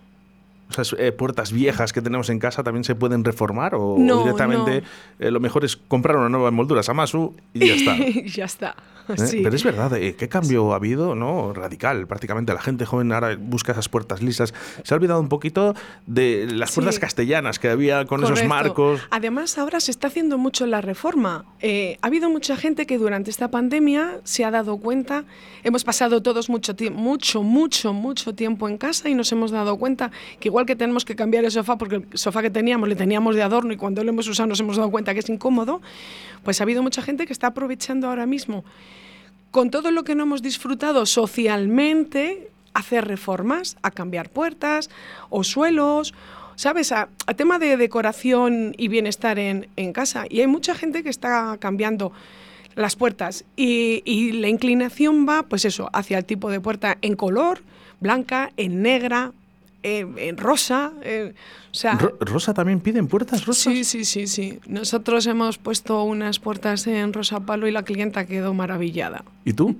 Esas 0.70 0.96
eh, 0.98 1.12
puertas 1.12 1.52
viejas 1.52 1.92
que 1.92 2.00
tenemos 2.00 2.30
en 2.30 2.38
casa 2.38 2.62
también 2.62 2.84
se 2.84 2.94
pueden 2.94 3.24
reformar 3.24 3.74
o 3.74 3.96
No, 3.98 4.20
directamente 4.20 4.82
eh, 5.18 5.30
lo 5.30 5.40
mejor 5.40 5.66
es 5.66 5.76
comprar 5.76 6.16
una 6.16 6.30
nueva 6.30 6.48
enmoldura 6.48 6.82
Samasu 6.82 7.34
y 7.52 7.68
ya 7.68 7.74
está. 7.74 7.96
ya 8.24 8.44
está. 8.44 8.76
¿Eh? 9.16 9.26
Sí. 9.26 9.40
Pero 9.42 9.56
es 9.56 9.64
verdad, 9.64 9.96
eh, 9.96 10.14
¿qué 10.16 10.28
cambio 10.28 10.72
ha 10.72 10.76
habido? 10.76 11.14
¿no? 11.14 11.52
Radical, 11.52 12.06
prácticamente. 12.06 12.52
La 12.52 12.60
gente 12.60 12.84
joven 12.86 13.12
ahora 13.12 13.36
busca 13.38 13.72
esas 13.72 13.88
puertas 13.88 14.22
lisas. 14.22 14.54
Se 14.84 14.94
ha 14.94 14.96
olvidado 14.96 15.20
un 15.20 15.28
poquito 15.28 15.74
de 16.06 16.46
las 16.52 16.70
Sí. 16.70 16.76
puertas 16.76 16.98
castellanas 16.98 17.58
que 17.58 17.68
había 17.68 18.04
con 18.04 18.20
esos 18.20 18.30
Correcto. 18.30 18.48
marcos. 18.48 19.00
Además, 19.10 19.58
ahora 19.58 19.80
se 19.80 19.90
está 19.90 20.06
haciendo 20.08 20.38
mucho 20.38 20.66
la 20.66 20.80
reforma. 20.80 21.44
Eh, 21.60 21.98
ha 22.02 22.06
habido 22.06 22.30
mucha 22.30 22.56
gente 22.56 22.86
que 22.86 22.98
durante 22.98 23.30
esta 23.30 23.50
pandemia 23.50 24.20
se 24.24 24.44
ha 24.44 24.50
dado 24.50 24.76
cuenta, 24.76 25.24
hemos 25.64 25.82
pasado 25.84 26.22
todos 26.22 26.48
mucho 26.48 26.68
mucho, 26.92 27.42
mucho, 27.42 27.92
mucho 27.92 28.34
tiempo 28.34 28.68
en 28.68 28.76
casa 28.78 29.08
y 29.08 29.14
nos 29.14 29.32
hemos 29.32 29.50
dado 29.50 29.76
cuenta 29.78 30.10
que 30.38 30.48
igual 30.48 30.66
que 30.66 30.76
tenemos 30.76 31.04
que 31.04 31.16
cambiar 31.16 31.44
el 31.44 31.50
sofá, 31.50 31.76
porque 31.78 31.96
el 31.96 32.06
sofá 32.14 32.42
que 32.42 32.50
teníamos 32.50 32.88
le 32.88 32.94
teníamos 32.96 33.34
de 33.34 33.42
adorno 33.42 33.72
y 33.72 33.76
cuando 33.76 34.04
lo 34.04 34.10
hemos 34.10 34.28
usado 34.28 34.48
nos 34.48 34.60
hemos 34.60 34.76
dado 34.76 34.90
cuenta 34.90 35.14
que 35.14 35.20
es 35.20 35.28
incómodo, 35.28 35.80
pues 36.44 36.60
ha 36.60 36.64
habido 36.64 36.82
mucha 36.82 37.00
gente 37.00 37.26
que 37.26 37.32
está 37.32 37.48
aprovechando 37.48 38.08
ahora 38.08 38.26
mismo 38.26 38.64
con 39.50 39.70
todo 39.70 39.90
lo 39.90 40.04
que 40.04 40.14
no 40.14 40.24
hemos 40.24 40.42
disfrutado 40.42 41.06
socialmente, 41.06 42.50
hacer 42.74 43.06
reformas, 43.06 43.76
a 43.82 43.90
cambiar 43.90 44.30
puertas 44.30 44.90
o 45.30 45.44
suelos, 45.44 46.14
¿sabes? 46.54 46.92
A, 46.92 47.08
tema 47.36 47.58
de 47.58 47.76
decoración 47.76 48.74
y 48.76 48.88
bienestar 48.88 49.38
en, 49.38 49.68
en 49.76 49.92
casa. 49.92 50.26
Y 50.28 50.40
hay 50.40 50.46
mucha 50.46 50.74
gente 50.74 51.02
que 51.02 51.10
está 51.10 51.56
cambiando 51.58 52.12
las 52.74 52.94
puertas 52.94 53.44
y, 53.56 54.02
y 54.04 54.32
la 54.32 54.48
inclinación 54.48 55.26
va, 55.28 55.42
pues 55.42 55.64
eso, 55.64 55.90
hacia 55.92 56.18
el 56.18 56.24
tipo 56.24 56.50
de 56.50 56.60
puerta 56.60 56.98
en 57.02 57.16
color, 57.16 57.62
blanca, 58.00 58.52
en 58.56 58.82
negra, 58.82 59.32
en, 59.82 60.18
en 60.18 60.36
rosa, 60.36 60.92
eh, 61.02 61.34
o 61.70 61.74
sea... 61.74 61.94
Ro- 61.94 62.16
¿Rosa 62.20 62.52
también 62.54 62.80
piden 62.80 63.06
puertas 63.08 63.46
rosas? 63.46 63.72
Sí, 63.72 63.84
sí, 63.84 64.04
sí, 64.04 64.26
sí. 64.26 64.58
Nosotros 64.66 65.26
hemos 65.26 65.58
puesto 65.58 66.02
unas 66.02 66.38
puertas 66.38 66.86
en 66.86 67.12
rosa 67.12 67.40
palo 67.40 67.66
y 67.68 67.70
la 67.72 67.84
clienta 67.84 68.26
quedó 68.26 68.54
maravillada. 68.54 69.24
¿Y 69.44 69.52
tú? 69.52 69.76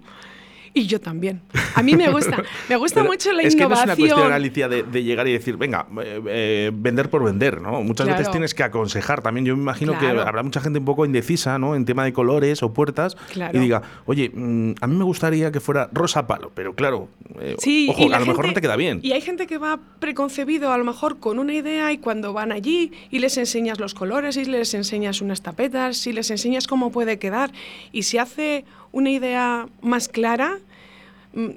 Y 0.78 0.86
yo 0.86 1.00
también. 1.00 1.40
A 1.74 1.82
mí 1.82 1.96
me 1.96 2.08
gusta, 2.08 2.42
me 2.68 2.76
gusta 2.76 3.00
Pero 3.00 3.12
mucho 3.12 3.32
la 3.32 3.42
es 3.42 3.56
que 3.56 3.62
no 3.66 3.74
es 3.74 3.80
innovación. 3.80 3.96
una 3.98 4.14
cuestión, 4.14 4.32
Alicia, 4.32 4.68
de, 4.68 4.84
de 4.84 5.02
llegar 5.02 5.26
y 5.26 5.32
decir, 5.32 5.56
venga, 5.56 5.86
eh, 6.02 6.22
eh, 6.28 6.70
vender 6.72 7.10
por 7.10 7.24
vender, 7.24 7.60
¿no? 7.60 7.82
Muchas 7.82 8.06
veces 8.06 8.30
tienes 8.30 8.54
que 8.54 8.62
aconsejar 8.62 9.22
también. 9.22 9.44
Yo 9.44 9.56
me 9.56 9.62
imagino 9.62 9.98
que 9.98 10.06
habrá 10.06 10.42
mucha 10.44 10.60
gente 10.60 10.78
un 10.78 10.84
poco 10.84 11.04
indecisa, 11.04 11.58
¿no? 11.58 11.74
En 11.74 11.84
tema 11.84 12.04
de 12.04 12.12
colores 12.12 12.62
o 12.62 12.72
puertas. 12.72 13.16
Claro. 13.32 13.58
Y 13.58 13.60
diga, 13.60 13.82
oye, 14.06 14.30
mm, 14.32 14.74
a 14.80 14.86
mí 14.86 14.96
me 14.96 15.04
gustaría 15.04 15.50
que 15.50 15.58
fuera 15.58 15.88
rosa 15.92 16.26
palo, 16.28 16.52
pero 16.54 16.74
claro, 16.74 17.08
eh, 17.40 17.56
Sí, 17.58 17.88
ojo, 17.90 18.14
a 18.14 18.20
lo 18.20 18.26
mejor 18.26 18.46
no 18.46 18.52
te 18.52 18.60
queda 18.60 18.76
bien. 18.76 19.00
Y 19.02 19.12
hay 19.12 19.20
gente 19.20 19.48
que 19.48 19.58
va 19.58 19.80
preconcebido 19.98 20.72
a 20.72 20.78
lo 20.78 20.84
mejor 20.84 21.18
con 21.18 21.38
una 21.40 21.54
idea 21.54 21.92
y 21.92 21.98
cuando 21.98 22.32
van 22.32 22.52
allí 22.52 22.92
y 23.10 23.18
les 23.18 23.36
enseñas 23.36 23.80
los 23.80 23.94
colores 23.94 24.36
y 24.36 24.44
les 24.44 24.74
enseñas 24.74 25.20
unas 25.20 25.42
tapetas 25.42 26.06
y 26.06 26.12
les 26.12 26.30
enseñas 26.30 26.66
cómo 26.68 26.92
puede 26.92 27.18
quedar 27.18 27.50
y 27.92 28.04
se 28.04 28.20
hace 28.20 28.64
una 28.92 29.10
idea 29.10 29.66
más 29.82 30.08
clara, 30.08 30.58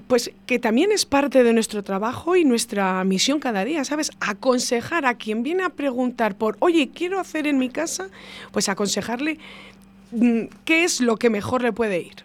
pues 0.07 0.31
que 0.45 0.59
también 0.59 0.91
es 0.91 1.05
parte 1.05 1.43
de 1.43 1.53
nuestro 1.53 1.83
trabajo 1.83 2.35
y 2.35 2.45
nuestra 2.45 3.03
misión 3.03 3.39
cada 3.39 3.65
día, 3.65 3.83
¿sabes? 3.83 4.11
Aconsejar 4.19 5.05
a 5.05 5.15
quien 5.15 5.43
viene 5.43 5.63
a 5.63 5.69
preguntar 5.69 6.35
por, 6.35 6.57
oye, 6.59 6.91
quiero 6.93 7.19
hacer 7.19 7.47
en 7.47 7.57
mi 7.57 7.69
casa, 7.69 8.09
pues 8.51 8.69
aconsejarle 8.69 9.39
mm, 10.11 10.41
qué 10.65 10.83
es 10.83 11.01
lo 11.01 11.17
que 11.17 11.29
mejor 11.29 11.61
le 11.61 11.73
puede 11.73 11.99
ir. 11.99 12.23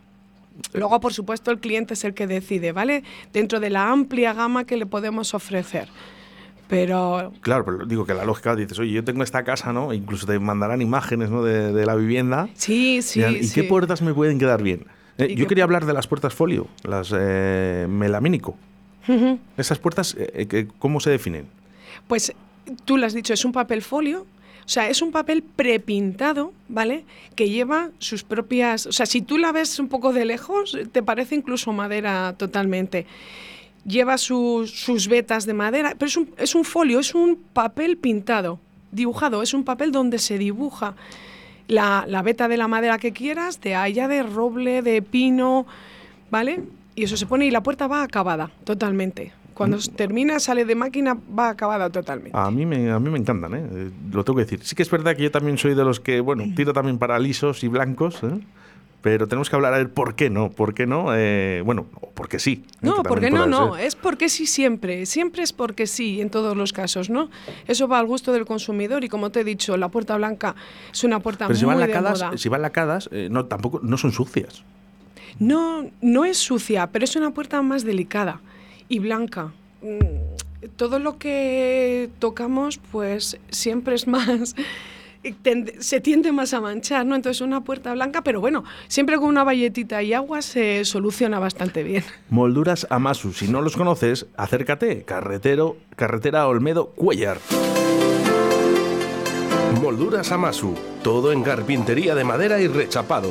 Luego, 0.72 1.00
por 1.00 1.12
supuesto, 1.12 1.50
el 1.50 1.58
cliente 1.58 1.94
es 1.94 2.04
el 2.04 2.14
que 2.14 2.26
decide, 2.26 2.72
¿vale? 2.72 3.04
Dentro 3.32 3.60
de 3.60 3.70
la 3.70 3.90
amplia 3.90 4.32
gama 4.32 4.64
que 4.64 4.76
le 4.76 4.86
podemos 4.86 5.34
ofrecer. 5.34 5.88
Pero 6.68 7.32
Claro, 7.42 7.64
pero 7.64 7.86
digo 7.86 8.04
que 8.06 8.14
la 8.14 8.24
lógica 8.24 8.56
dices, 8.56 8.78
oye, 8.78 8.90
yo 8.90 9.04
tengo 9.04 9.22
esta 9.22 9.44
casa, 9.44 9.72
¿no? 9.72 9.92
E 9.92 9.96
incluso 9.96 10.26
te 10.26 10.38
mandarán 10.38 10.82
imágenes, 10.82 11.30
¿no? 11.30 11.44
De, 11.44 11.72
de 11.72 11.86
la 11.86 11.94
vivienda. 11.94 12.48
sí, 12.54 13.02
sí, 13.02 13.22
¿Y 13.22 13.44
sí. 13.44 13.54
qué 13.54 13.68
puertas 13.68 14.02
me 14.02 14.12
pueden 14.12 14.38
quedar 14.38 14.62
bien? 14.62 14.86
Eh, 15.18 15.28
¿Y 15.30 15.34
yo 15.36 15.46
quería 15.46 15.64
hablar 15.64 15.86
de 15.86 15.92
las 15.92 16.06
puertas 16.06 16.34
folio, 16.34 16.68
las 16.84 17.12
eh, 17.16 17.86
melamínico. 17.88 18.56
Esas 19.56 19.78
puertas, 19.78 20.16
eh, 20.18 20.66
¿cómo 20.80 20.98
se 21.00 21.10
definen? 21.10 21.46
Pues 22.08 22.32
tú 22.84 22.96
lo 22.96 23.06
has 23.06 23.14
dicho, 23.14 23.32
es 23.32 23.44
un 23.44 23.52
papel 23.52 23.82
folio. 23.82 24.26
O 24.64 24.68
sea, 24.68 24.88
es 24.88 25.00
un 25.00 25.12
papel 25.12 25.44
prepintado, 25.44 26.52
¿vale? 26.68 27.04
Que 27.36 27.48
lleva 27.48 27.90
sus 27.98 28.24
propias... 28.24 28.86
O 28.86 28.90
sea, 28.92 29.06
si 29.06 29.22
tú 29.22 29.38
la 29.38 29.52
ves 29.52 29.78
un 29.78 29.86
poco 29.86 30.12
de 30.12 30.24
lejos, 30.24 30.76
te 30.90 31.04
parece 31.04 31.36
incluso 31.36 31.72
madera 31.72 32.34
totalmente. 32.36 33.06
Lleva 33.86 34.18
sus- 34.18 34.72
sus 34.72 35.06
vetas 35.06 35.46
de 35.46 35.54
madera, 35.54 35.94
pero 35.96 36.08
es 36.08 36.16
un, 36.16 36.30
es 36.36 36.56
un 36.56 36.64
folio, 36.64 36.98
es 36.98 37.14
un 37.14 37.36
papel 37.52 37.96
pintado, 37.96 38.58
dibujado. 38.90 39.40
Es 39.44 39.54
un 39.54 39.62
papel 39.62 39.92
donde 39.92 40.18
se 40.18 40.36
dibuja 40.36 40.96
la, 41.68 42.04
la 42.06 42.22
veta 42.22 42.48
de 42.48 42.56
la 42.56 42.68
madera 42.68 42.98
que 42.98 43.12
quieras, 43.12 43.60
de 43.60 43.74
haya, 43.74 44.08
de 44.08 44.22
roble, 44.22 44.82
de 44.82 45.02
pino, 45.02 45.66
¿vale? 46.30 46.60
Y 46.94 47.04
eso 47.04 47.16
se 47.16 47.26
pone 47.26 47.46
y 47.46 47.50
la 47.50 47.62
puerta 47.62 47.86
va 47.86 48.02
acabada, 48.02 48.50
totalmente. 48.64 49.32
Cuando 49.54 49.78
s- 49.78 49.90
termina, 49.90 50.38
sale 50.38 50.64
de 50.64 50.74
máquina, 50.74 51.16
va 51.38 51.48
acabada 51.50 51.88
totalmente. 51.90 52.36
A 52.38 52.50
mí 52.50 52.66
me, 52.66 52.90
a 52.90 52.98
mí 53.00 53.10
me 53.10 53.18
encantan, 53.18 53.54
¿eh? 53.54 53.66
Eh, 53.70 53.90
Lo 54.12 54.22
tengo 54.24 54.36
que 54.38 54.44
decir. 54.44 54.60
Sí 54.62 54.74
que 54.76 54.82
es 54.82 54.90
verdad 54.90 55.16
que 55.16 55.22
yo 55.22 55.30
también 55.30 55.56
soy 55.58 55.74
de 55.74 55.84
los 55.84 55.98
que, 56.00 56.20
bueno, 56.20 56.44
tiro 56.56 56.72
también 56.72 56.98
para 56.98 57.18
lisos 57.18 57.64
y 57.64 57.68
blancos, 57.68 58.22
¿eh? 58.22 58.38
Pero 59.02 59.28
tenemos 59.28 59.48
que 59.48 59.54
hablar 59.56 59.72
a 59.74 59.78
ver 59.78 59.90
por 59.90 60.16
qué 60.16 60.30
no, 60.30 60.50
por 60.50 60.74
qué 60.74 60.86
no, 60.86 61.14
eh, 61.14 61.62
bueno, 61.64 61.86
o 62.00 62.10
por 62.10 62.28
qué 62.28 62.38
sí. 62.40 62.64
No, 62.80 63.02
Que 63.02 63.08
porque 63.08 63.30
no, 63.30 63.46
no, 63.46 63.76
es 63.76 63.94
porque 63.94 64.28
sí 64.28 64.46
siempre, 64.46 65.06
siempre 65.06 65.42
es 65.44 65.52
porque 65.52 65.86
sí 65.86 66.20
en 66.20 66.30
todos 66.30 66.56
los 66.56 66.72
casos, 66.72 67.08
¿no? 67.08 67.30
Eso 67.68 67.86
va 67.86 67.98
al 68.00 68.06
gusto 68.06 68.32
del 68.32 68.46
consumidor 68.46 69.04
y 69.04 69.08
como 69.08 69.30
te 69.30 69.40
he 69.40 69.44
dicho, 69.44 69.76
la 69.76 69.88
puerta 69.90 70.16
blanca 70.16 70.56
es 70.92 71.04
una 71.04 71.20
puerta 71.20 71.46
Pero 71.46 71.58
si 71.58 71.64
muy 71.64 71.74
van 71.74 71.82
de 71.82 71.88
lacadas, 71.88 72.22
moda. 72.22 72.38
si 72.38 72.48
van 72.48 72.62
lacadas, 72.62 73.08
eh, 73.12 73.28
no, 73.30 73.44
tampoco, 73.44 73.80
no 73.82 73.96
son 73.96 74.10
sucias. 74.12 74.64
No, 75.38 75.88
no 76.00 76.24
es 76.24 76.38
sucia, 76.38 76.88
pero 76.88 77.04
es 77.04 77.14
una 77.14 77.30
puerta 77.32 77.60
más 77.62 77.84
delicada 77.84 78.40
y 78.88 78.98
blanca. 78.98 79.52
Mm, 79.82 80.66
Todo 80.76 80.98
lo 80.98 81.18
que 81.18 82.08
tocamos, 82.18 82.78
pues 82.90 83.38
siempre 83.50 83.94
es 83.94 84.06
más. 84.08 84.56
Se 85.78 86.00
tiende 86.00 86.32
más 86.32 86.54
a 86.54 86.60
manchar, 86.60 87.06
¿no? 87.06 87.14
Entonces 87.14 87.40
una 87.40 87.62
puerta 87.62 87.92
blanca, 87.94 88.22
pero 88.22 88.40
bueno, 88.40 88.64
siempre 88.88 89.16
con 89.16 89.26
una 89.26 89.44
valletita 89.44 90.02
y 90.02 90.12
agua 90.12 90.42
se 90.42 90.84
soluciona 90.84 91.38
bastante 91.38 91.82
bien. 91.82 92.04
Molduras 92.30 92.86
Amasu, 92.90 93.32
si 93.32 93.48
no 93.48 93.62
los 93.62 93.76
conoces, 93.76 94.26
acércate, 94.36 95.02
carretero, 95.04 95.76
carretera 95.96 96.46
Olmedo 96.46 96.90
Cuellar. 96.90 97.38
Molduras 99.80 100.32
Amasu, 100.32 100.74
todo 101.02 101.32
en 101.32 101.42
carpintería 101.42 102.14
de 102.14 102.24
madera 102.24 102.60
y 102.60 102.68
rechapado. 102.68 103.30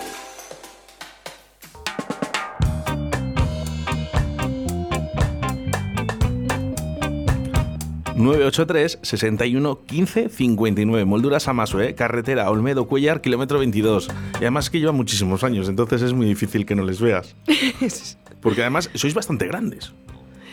983 8.21 8.99
61 9.01 9.79
15 9.85 10.29
59. 10.29 11.05
Molduras 11.05 11.47
Amasu, 11.47 11.79
¿eh? 11.81 11.95
carretera 11.95 12.49
Olmedo 12.49 12.87
Cuellar, 12.87 13.21
kilómetro 13.21 13.59
22. 13.59 14.09
Y 14.35 14.37
además 14.37 14.69
que 14.69 14.79
lleva 14.79 14.91
muchísimos 14.91 15.43
años, 15.43 15.67
entonces 15.69 16.01
es 16.01 16.13
muy 16.13 16.25
difícil 16.25 16.65
que 16.65 16.75
no 16.75 16.83
les 16.83 17.01
veas. 17.01 17.35
Porque 18.41 18.61
además 18.61 18.89
sois 18.95 19.13
bastante 19.13 19.47
grandes 19.47 19.93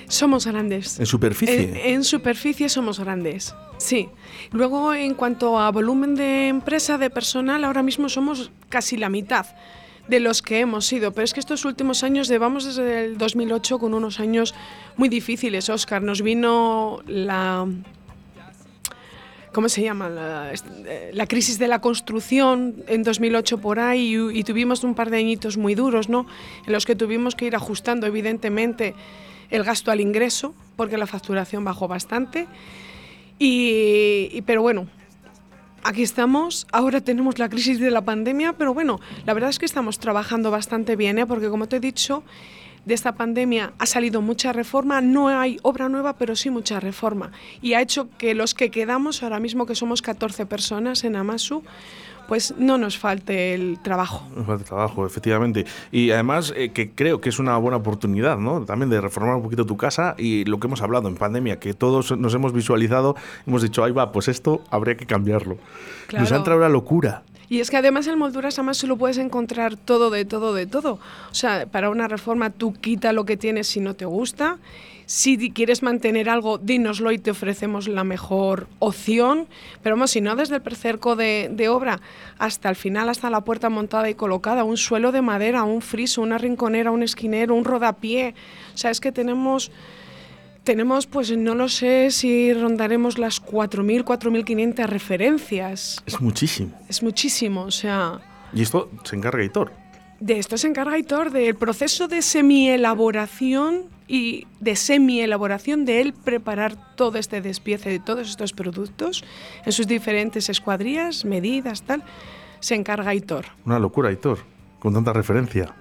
Somos 0.08 0.46
grandes. 0.46 0.98
en 1.00 1.06
superficie. 1.06 1.62
En, 1.62 1.94
en 1.94 2.04
superficie 2.04 2.68
somos 2.68 2.98
grandes, 3.00 3.54
sí. 3.78 4.08
Luego, 4.52 4.94
en 4.94 5.14
cuanto 5.14 5.58
a 5.58 5.70
volumen 5.70 6.14
de 6.14 6.48
empresa, 6.48 6.98
de 6.98 7.10
personal, 7.10 7.64
ahora 7.64 7.82
mismo 7.82 8.08
somos 8.08 8.50
casi 8.68 8.96
la 8.96 9.08
mitad 9.08 9.46
de 10.08 10.20
los 10.20 10.42
que 10.42 10.60
hemos 10.60 10.86
sido. 10.86 11.12
Pero 11.12 11.24
es 11.24 11.34
que 11.34 11.40
estos 11.40 11.64
últimos 11.64 12.02
años, 12.02 12.28
llevamos 12.28 12.64
desde 12.64 13.04
el 13.04 13.18
2008 13.18 13.78
con 13.78 13.94
unos 13.94 14.20
años 14.20 14.54
muy 14.96 15.08
difíciles, 15.08 15.68
Oscar. 15.68 16.02
Nos 16.02 16.22
vino 16.22 17.00
la... 17.06 17.66
¿cómo 19.52 19.68
se 19.68 19.82
llama? 19.82 20.08
La, 20.08 21.26
crisis 21.26 21.58
de 21.58 21.68
la 21.68 21.80
construcción 21.80 22.84
en 22.86 23.02
2008 23.02 23.58
por 23.58 23.80
ahí 23.80 24.16
y, 24.32 24.44
tuvimos 24.44 24.84
un 24.84 24.94
par 24.94 25.10
de 25.10 25.18
añitos 25.18 25.56
muy 25.56 25.74
duros, 25.74 26.08
¿no? 26.08 26.26
En 26.66 26.72
los 26.72 26.86
que 26.86 26.94
tuvimos 26.94 27.34
que 27.34 27.46
ir 27.46 27.56
ajustando, 27.56 28.06
evidentemente, 28.06 28.94
el 29.50 29.64
gasto 29.64 29.90
al 29.90 30.00
ingreso, 30.00 30.54
porque 30.76 30.96
la 30.96 31.06
facturación 31.06 31.64
bajó 31.64 31.88
bastante. 31.88 32.46
Y, 33.38 34.42
pero 34.42 34.62
bueno, 34.62 34.86
aquí 35.82 36.02
estamos, 36.02 36.66
ahora 36.72 37.00
tenemos 37.00 37.38
la 37.38 37.48
crisis 37.48 37.80
de 37.80 37.90
la 37.90 38.02
pandemia, 38.02 38.52
pero 38.54 38.74
bueno, 38.74 39.00
la 39.26 39.34
verdad 39.34 39.50
es 39.50 39.58
que 39.58 39.66
estamos 39.66 39.98
trabajando 39.98 40.50
bastante 40.50 40.96
bien, 40.96 41.18
¿eh? 41.18 41.26
porque 41.26 41.48
como 41.48 41.68
te 41.68 41.76
he 41.76 41.80
dicho, 41.80 42.22
de 42.84 42.94
esta 42.94 43.12
pandemia 43.12 43.72
ha 43.78 43.86
salido 43.86 44.22
mucha 44.22 44.52
reforma, 44.52 45.00
no 45.00 45.28
hay 45.28 45.58
obra 45.62 45.88
nueva, 45.88 46.14
pero 46.14 46.34
sí 46.36 46.48
mucha 46.50 46.80
reforma. 46.80 47.32
Y 47.60 47.74
ha 47.74 47.82
hecho 47.82 48.08
que 48.16 48.34
los 48.34 48.54
que 48.54 48.70
quedamos, 48.70 49.22
ahora 49.22 49.40
mismo 49.40 49.66
que 49.66 49.74
somos 49.74 50.00
14 50.00 50.46
personas 50.46 51.04
en 51.04 51.16
Amasu, 51.16 51.62
pues 52.28 52.54
no 52.58 52.76
nos 52.76 52.98
falte 52.98 53.54
el 53.54 53.80
trabajo. 53.82 54.28
Nos 54.36 54.46
falta 54.46 54.62
el 54.62 54.68
trabajo, 54.68 55.06
efectivamente. 55.06 55.64
Y 55.90 56.10
además 56.10 56.52
eh, 56.54 56.70
que 56.70 56.90
creo 56.90 57.22
que 57.22 57.30
es 57.30 57.38
una 57.38 57.56
buena 57.56 57.78
oportunidad, 57.78 58.36
¿no? 58.36 58.64
También 58.66 58.90
de 58.90 59.00
reformar 59.00 59.36
un 59.36 59.42
poquito 59.42 59.64
tu 59.64 59.78
casa 59.78 60.14
y 60.18 60.44
lo 60.44 60.60
que 60.60 60.66
hemos 60.66 60.82
hablado 60.82 61.08
en 61.08 61.16
pandemia, 61.16 61.58
que 61.58 61.72
todos 61.72 62.16
nos 62.16 62.34
hemos 62.34 62.52
visualizado, 62.52 63.16
hemos 63.46 63.62
dicho, 63.62 63.82
ahí 63.82 63.92
va, 63.92 64.12
pues 64.12 64.28
esto 64.28 64.62
habría 64.70 64.96
que 64.96 65.06
cambiarlo. 65.06 65.56
Claro. 66.06 66.22
Nos 66.22 66.32
ha 66.32 66.36
entrado 66.36 66.60
una 66.60 66.68
locura. 66.68 67.22
Y 67.48 67.60
es 67.60 67.70
que 67.70 67.78
además 67.78 68.06
en 68.06 68.18
molduras 68.18 68.58
además 68.58 68.82
lo 68.84 68.96
puedes 68.96 69.18
encontrar 69.18 69.76
todo 69.76 70.10
de 70.10 70.24
todo 70.24 70.52
de 70.52 70.66
todo. 70.66 70.98
O 71.30 71.34
sea, 71.34 71.66
para 71.66 71.90
una 71.90 72.06
reforma 72.06 72.50
tú 72.50 72.74
quita 72.74 73.12
lo 73.12 73.24
que 73.24 73.36
tienes 73.36 73.68
si 73.68 73.80
no 73.80 73.94
te 73.94 74.04
gusta. 74.04 74.58
Si 75.06 75.50
quieres 75.52 75.82
mantener 75.82 76.28
algo, 76.28 76.58
dínoslo 76.58 77.10
y 77.12 77.18
te 77.18 77.30
ofrecemos 77.30 77.88
la 77.88 78.04
mejor 78.04 78.66
opción. 78.78 79.46
Pero 79.82 79.96
vamos, 79.96 80.10
si 80.10 80.20
no, 80.20 80.36
desde 80.36 80.56
el 80.56 80.60
precerco 80.60 81.16
de, 81.16 81.48
de, 81.50 81.70
obra 81.70 82.02
hasta 82.38 82.68
el 82.68 82.76
final, 82.76 83.08
hasta 83.08 83.30
la 83.30 83.40
puerta 83.40 83.70
montada 83.70 84.10
y 84.10 84.14
colocada, 84.14 84.64
un 84.64 84.76
suelo 84.76 85.10
de 85.10 85.22
madera, 85.22 85.62
un 85.62 85.80
friso, 85.80 86.20
una 86.20 86.36
rinconera, 86.36 86.90
un 86.90 87.02
esquinero, 87.02 87.54
un 87.54 87.64
rodapié. 87.64 88.34
O 88.74 88.76
sea, 88.76 88.90
es 88.90 89.00
que 89.00 89.10
tenemos 89.10 89.70
tenemos, 90.68 91.06
pues 91.06 91.34
no 91.34 91.54
lo 91.54 91.70
sé 91.70 92.10
si 92.10 92.52
rondaremos 92.52 93.16
las 93.16 93.42
4.000, 93.42 94.04
4.500 94.04 94.86
referencias. 94.86 96.02
Es 96.04 96.20
muchísimo. 96.20 96.78
Es 96.90 97.02
muchísimo, 97.02 97.62
o 97.62 97.70
sea... 97.70 98.20
Y 98.52 98.60
esto 98.60 98.90
se 99.02 99.16
encarga 99.16 99.42
Hitor. 99.42 99.72
De 100.20 100.38
esto 100.38 100.58
se 100.58 100.68
encarga 100.68 100.98
Hitor, 100.98 101.30
del 101.30 101.54
proceso 101.54 102.06
de 102.06 102.20
semi-elaboración 102.20 103.84
y 104.08 104.46
de 104.60 104.76
semi-elaboración 104.76 105.86
de 105.86 106.02
él 106.02 106.12
preparar 106.12 106.76
todo 106.96 107.16
este 107.16 107.40
despiece 107.40 107.88
de 107.88 107.98
todos 107.98 108.28
estos 108.28 108.52
productos 108.52 109.24
en 109.64 109.72
sus 109.72 109.86
diferentes 109.86 110.50
escuadrillas, 110.50 111.24
medidas, 111.24 111.80
tal. 111.80 112.02
Se 112.60 112.74
encarga 112.74 113.14
Hitor. 113.14 113.46
Una 113.64 113.78
locura, 113.78 114.12
Hitor, 114.12 114.40
con 114.80 114.92
tanta 114.92 115.14
referencia. 115.14 115.74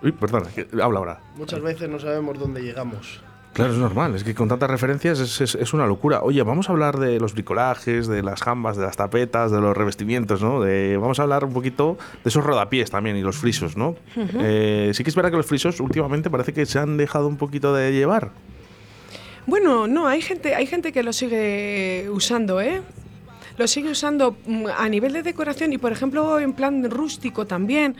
Uy, 0.00 0.12
perdona, 0.12 0.46
habla 0.80 1.00
ahora. 1.00 1.20
Muchas 1.36 1.60
veces 1.60 1.88
no 1.88 1.98
sabemos 1.98 2.38
dónde 2.38 2.60
llegamos. 2.60 3.20
Claro, 3.56 3.72
es 3.72 3.78
normal, 3.78 4.14
es 4.14 4.22
que 4.22 4.34
con 4.34 4.50
tantas 4.50 4.70
referencias 4.70 5.18
es, 5.18 5.40
es, 5.40 5.54
es, 5.54 5.72
una 5.72 5.86
locura. 5.86 6.20
Oye, 6.20 6.42
vamos 6.42 6.68
a 6.68 6.72
hablar 6.72 6.98
de 6.98 7.18
los 7.18 7.32
bricolajes, 7.32 8.06
de 8.06 8.22
las 8.22 8.42
jambas, 8.42 8.76
de 8.76 8.82
las 8.84 8.98
tapetas, 8.98 9.50
de 9.50 9.62
los 9.62 9.74
revestimientos, 9.74 10.42
¿no? 10.42 10.60
De, 10.60 10.98
vamos 10.98 11.18
a 11.20 11.22
hablar 11.22 11.42
un 11.42 11.54
poquito 11.54 11.96
de 12.22 12.28
esos 12.28 12.44
rodapiés 12.44 12.90
también 12.90 13.16
y 13.16 13.22
los 13.22 13.38
frisos, 13.38 13.74
¿no? 13.74 13.96
Uh 14.14 14.20
-huh. 14.20 14.40
eh, 14.42 14.90
sí 14.92 15.02
que 15.02 15.08
es 15.08 15.16
verdad 15.16 15.30
que 15.30 15.38
los 15.38 15.46
frisos 15.46 15.80
últimamente 15.80 16.28
parece 16.28 16.52
que 16.52 16.66
se 16.66 16.78
han 16.78 16.98
dejado 16.98 17.28
un 17.28 17.38
poquito 17.38 17.72
de 17.72 17.92
llevar. 17.92 18.32
Bueno, 19.46 19.86
no, 19.86 20.06
hay 20.06 20.20
gente, 20.20 20.54
hay 20.54 20.66
gente 20.66 20.92
que 20.92 21.02
lo 21.02 21.14
sigue 21.14 22.10
usando, 22.10 22.60
¿eh? 22.60 22.82
Lo 23.56 23.66
sigue 23.66 23.90
usando 23.90 24.36
a 24.76 24.86
nivel 24.90 25.14
de 25.14 25.22
decoración 25.22 25.72
y, 25.72 25.78
por 25.78 25.92
ejemplo, 25.92 26.38
en 26.40 26.52
plan 26.52 26.90
rústico 26.90 27.46
también. 27.46 27.96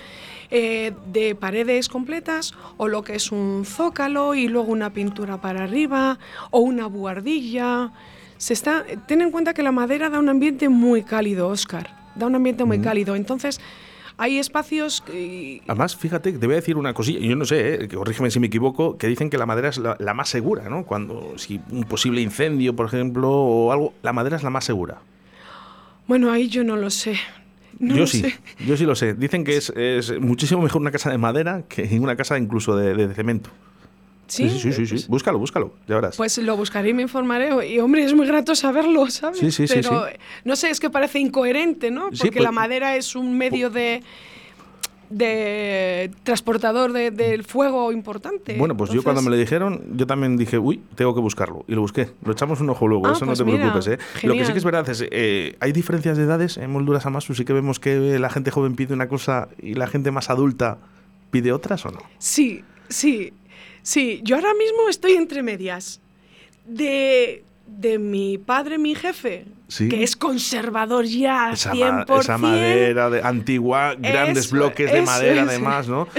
Eh, 0.50 0.92
de 1.12 1.34
paredes 1.34 1.88
completas 1.88 2.54
o 2.76 2.86
lo 2.86 3.02
que 3.02 3.16
es 3.16 3.32
un 3.32 3.64
zócalo 3.64 4.34
y 4.34 4.46
luego 4.46 4.70
una 4.70 4.90
pintura 4.90 5.40
para 5.40 5.64
arriba 5.64 6.18
o 6.50 6.60
una 6.60 6.86
buhardilla. 6.86 7.92
Se 8.38 8.52
está, 8.52 8.84
ten 9.06 9.22
en 9.22 9.30
cuenta 9.30 9.54
que 9.54 9.62
la 9.62 9.72
madera 9.72 10.08
da 10.08 10.18
un 10.18 10.28
ambiente 10.28 10.68
muy 10.68 11.02
cálido, 11.02 11.48
Oscar. 11.48 11.90
Da 12.14 12.26
un 12.26 12.34
ambiente 12.34 12.64
muy 12.64 12.78
mm. 12.78 12.82
cálido. 12.82 13.16
Entonces, 13.16 13.60
hay 14.18 14.38
espacios. 14.38 15.00
Que... 15.00 15.62
Además, 15.66 15.96
fíjate, 15.96 16.32
te 16.32 16.46
voy 16.46 16.54
a 16.54 16.56
decir 16.56 16.76
una 16.76 16.94
cosilla, 16.94 17.18
yo 17.20 17.36
no 17.36 17.44
sé, 17.44 17.84
eh, 17.84 17.88
corrígeme 17.88 18.30
si 18.30 18.40
me 18.40 18.46
equivoco, 18.46 18.96
que 18.96 19.08
dicen 19.08 19.30
que 19.30 19.38
la 19.38 19.46
madera 19.46 19.68
es 19.68 19.78
la, 19.78 19.96
la, 19.98 20.14
más 20.14 20.28
segura, 20.28 20.68
¿no? 20.68 20.84
Cuando, 20.84 21.36
si 21.36 21.60
un 21.70 21.84
posible 21.84 22.20
incendio, 22.20 22.74
por 22.76 22.86
ejemplo, 22.86 23.30
o 23.30 23.72
algo, 23.72 23.94
la 24.02 24.12
madera 24.12 24.36
es 24.36 24.42
la 24.42 24.50
más 24.50 24.64
segura. 24.64 24.98
Bueno, 26.06 26.30
ahí 26.30 26.48
yo 26.48 26.62
no 26.62 26.76
lo 26.76 26.90
sé. 26.90 27.16
No 27.78 27.94
yo 27.96 28.06
sí, 28.06 28.20
sé. 28.20 28.38
yo 28.66 28.76
sí 28.76 28.84
lo 28.84 28.94
sé. 28.94 29.14
Dicen 29.14 29.44
que 29.44 29.56
es, 29.56 29.70
es, 29.76 30.18
muchísimo 30.20 30.62
mejor 30.62 30.80
una 30.80 30.90
casa 30.90 31.10
de 31.10 31.18
madera 31.18 31.62
que 31.68 31.98
una 32.00 32.16
casa 32.16 32.38
incluso 32.38 32.76
de, 32.76 32.94
de, 32.94 33.08
de 33.08 33.14
cemento. 33.14 33.50
¿Sí? 34.28 34.50
Sí, 34.50 34.72
sí, 34.72 34.86
sí, 34.86 34.98
sí, 34.98 35.06
Búscalo, 35.08 35.38
búscalo, 35.38 35.74
ya 35.86 35.94
verás. 35.94 36.16
Pues 36.16 36.36
lo 36.38 36.56
buscaré 36.56 36.90
y 36.90 36.94
me 36.94 37.02
informaré. 37.02 37.68
Y 37.68 37.78
hombre, 37.78 38.04
es 38.04 38.12
muy 38.12 38.26
grato 38.26 38.56
saberlo, 38.56 39.08
¿sabes? 39.08 39.38
Sí, 39.38 39.52
sí, 39.52 39.66
Pero 39.68 40.06
sí, 40.06 40.12
sí. 40.12 40.18
no 40.44 40.56
sé, 40.56 40.70
es 40.70 40.80
que 40.80 40.90
parece 40.90 41.20
incoherente, 41.20 41.90
¿no? 41.92 42.04
Porque 42.06 42.16
Sí, 42.16 42.30
pues- 42.32 42.42
la 42.42 42.50
madera 42.50 42.96
es 42.96 43.14
un 43.14 43.38
medio 43.38 43.70
de 43.70 44.02
de 45.10 46.10
transportador 46.22 46.92
de, 46.92 47.10
del 47.10 47.44
fuego 47.44 47.92
importante. 47.92 48.56
Bueno, 48.56 48.76
pues 48.76 48.90
yo 48.90 49.02
cuando 49.02 49.22
me 49.22 49.30
lo 49.30 49.36
dijeron, 49.36 49.82
yo 49.94 50.06
también 50.06 50.36
dije, 50.36 50.58
uy, 50.58 50.80
tengo 50.94 51.14
que 51.14 51.20
buscarlo. 51.20 51.64
Y 51.68 51.74
lo 51.74 51.82
busqué. 51.82 52.10
Lo 52.24 52.32
echamos 52.32 52.60
un 52.60 52.70
ojo 52.70 52.88
luego, 52.88 53.06
Ah, 53.06 53.12
eso 53.12 53.24
pues 53.26 53.38
no 53.38 53.44
te 53.44 53.50
mira, 53.50 53.64
preocupes. 53.72 53.86
¿eh? 53.88 53.98
Lo 54.26 54.34
que 54.34 54.44
sí 54.44 54.52
que 54.52 54.58
es 54.58 54.64
verdad 54.64 54.88
es, 54.88 55.04
eh, 55.10 55.56
hay 55.60 55.72
diferencias 55.72 56.16
de 56.16 56.24
edades 56.24 56.56
en 56.56 56.70
molduras 56.70 57.06
Amasu. 57.06 57.34
Sí 57.34 57.44
que 57.44 57.52
vemos 57.52 57.78
que 57.80 58.18
la 58.18 58.30
gente 58.30 58.50
joven 58.50 58.74
pide 58.76 58.94
una 58.94 59.08
cosa 59.08 59.48
y 59.60 59.74
la 59.74 59.86
gente 59.86 60.10
más 60.10 60.30
adulta 60.30 60.78
pide 61.30 61.52
otras 61.52 61.84
o 61.86 61.90
no. 61.90 62.00
Sí, 62.18 62.64
sí, 62.88 63.32
sí. 63.82 64.20
Yo 64.24 64.36
ahora 64.36 64.54
mismo 64.54 64.88
estoy 64.88 65.12
entre 65.12 65.42
medias. 65.42 66.00
De, 66.66 67.44
de 67.66 67.98
mi 67.98 68.38
padre, 68.38 68.78
mi 68.78 68.94
jefe, 68.94 69.44
Sí. 69.68 69.88
que 69.88 70.02
es 70.02 70.16
conservador 70.16 71.04
ya, 71.04 71.50
Esa, 71.52 71.72
100%. 71.72 72.14
ma- 72.14 72.20
esa 72.20 72.38
madera 72.38 73.10
de, 73.10 73.22
antigua, 73.22 73.94
grandes 73.98 74.50
bloques 74.50 74.90
de 74.90 74.98
eso 74.98 75.06
madera 75.06 75.42
además, 75.42 75.88
¿no? 75.88 76.08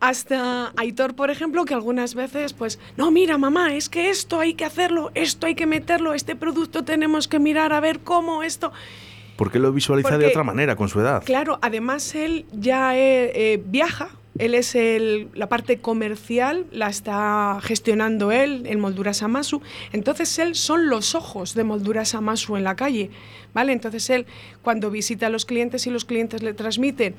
Hasta 0.00 0.72
Aitor, 0.78 1.14
por 1.14 1.30
ejemplo, 1.30 1.64
que 1.66 1.74
algunas 1.74 2.14
veces, 2.14 2.54
pues, 2.54 2.78
no, 2.96 3.10
mira, 3.10 3.36
mamá, 3.36 3.74
es 3.74 3.90
que 3.90 4.08
esto 4.08 4.40
hay 4.40 4.54
que 4.54 4.64
hacerlo, 4.64 5.10
esto 5.14 5.46
hay 5.46 5.54
que 5.54 5.66
meterlo, 5.66 6.14
este 6.14 6.34
producto 6.36 6.84
tenemos 6.84 7.28
que 7.28 7.38
mirar 7.38 7.74
a 7.74 7.80
ver 7.80 8.00
cómo 8.00 8.42
esto. 8.42 8.72
Porque 9.36 9.58
lo 9.58 9.72
visualiza 9.72 10.16
de 10.16 10.26
otra 10.26 10.42
manera 10.42 10.74
con 10.74 10.88
su 10.88 11.00
edad. 11.00 11.22
Claro, 11.24 11.58
además 11.60 12.14
él 12.14 12.46
ya 12.52 12.96
eh, 12.96 13.30
eh, 13.34 13.62
viaja, 13.66 14.08
él 14.38 14.54
es 14.54 14.74
el, 14.74 15.28
la 15.34 15.48
parte 15.48 15.78
comercial, 15.80 16.66
la 16.72 16.88
está 16.88 17.58
gestionando 17.62 18.30
él, 18.32 18.64
el 18.66 18.78
Molduras 18.78 19.22
Amasu. 19.22 19.60
Entonces 19.92 20.38
él 20.38 20.54
son 20.54 20.88
los 20.88 21.14
ojos 21.14 21.54
de 21.54 21.64
Molduras 21.64 22.14
Amasu 22.14 22.56
en 22.56 22.64
la 22.64 22.76
calle, 22.76 23.10
¿vale? 23.54 23.72
Entonces 23.72 24.08
él 24.10 24.26
cuando 24.62 24.90
visita 24.90 25.26
a 25.26 25.30
los 25.30 25.44
clientes 25.46 25.86
y 25.86 25.90
los 25.90 26.04
clientes 26.04 26.42
le 26.42 26.54
transmiten 26.54 27.14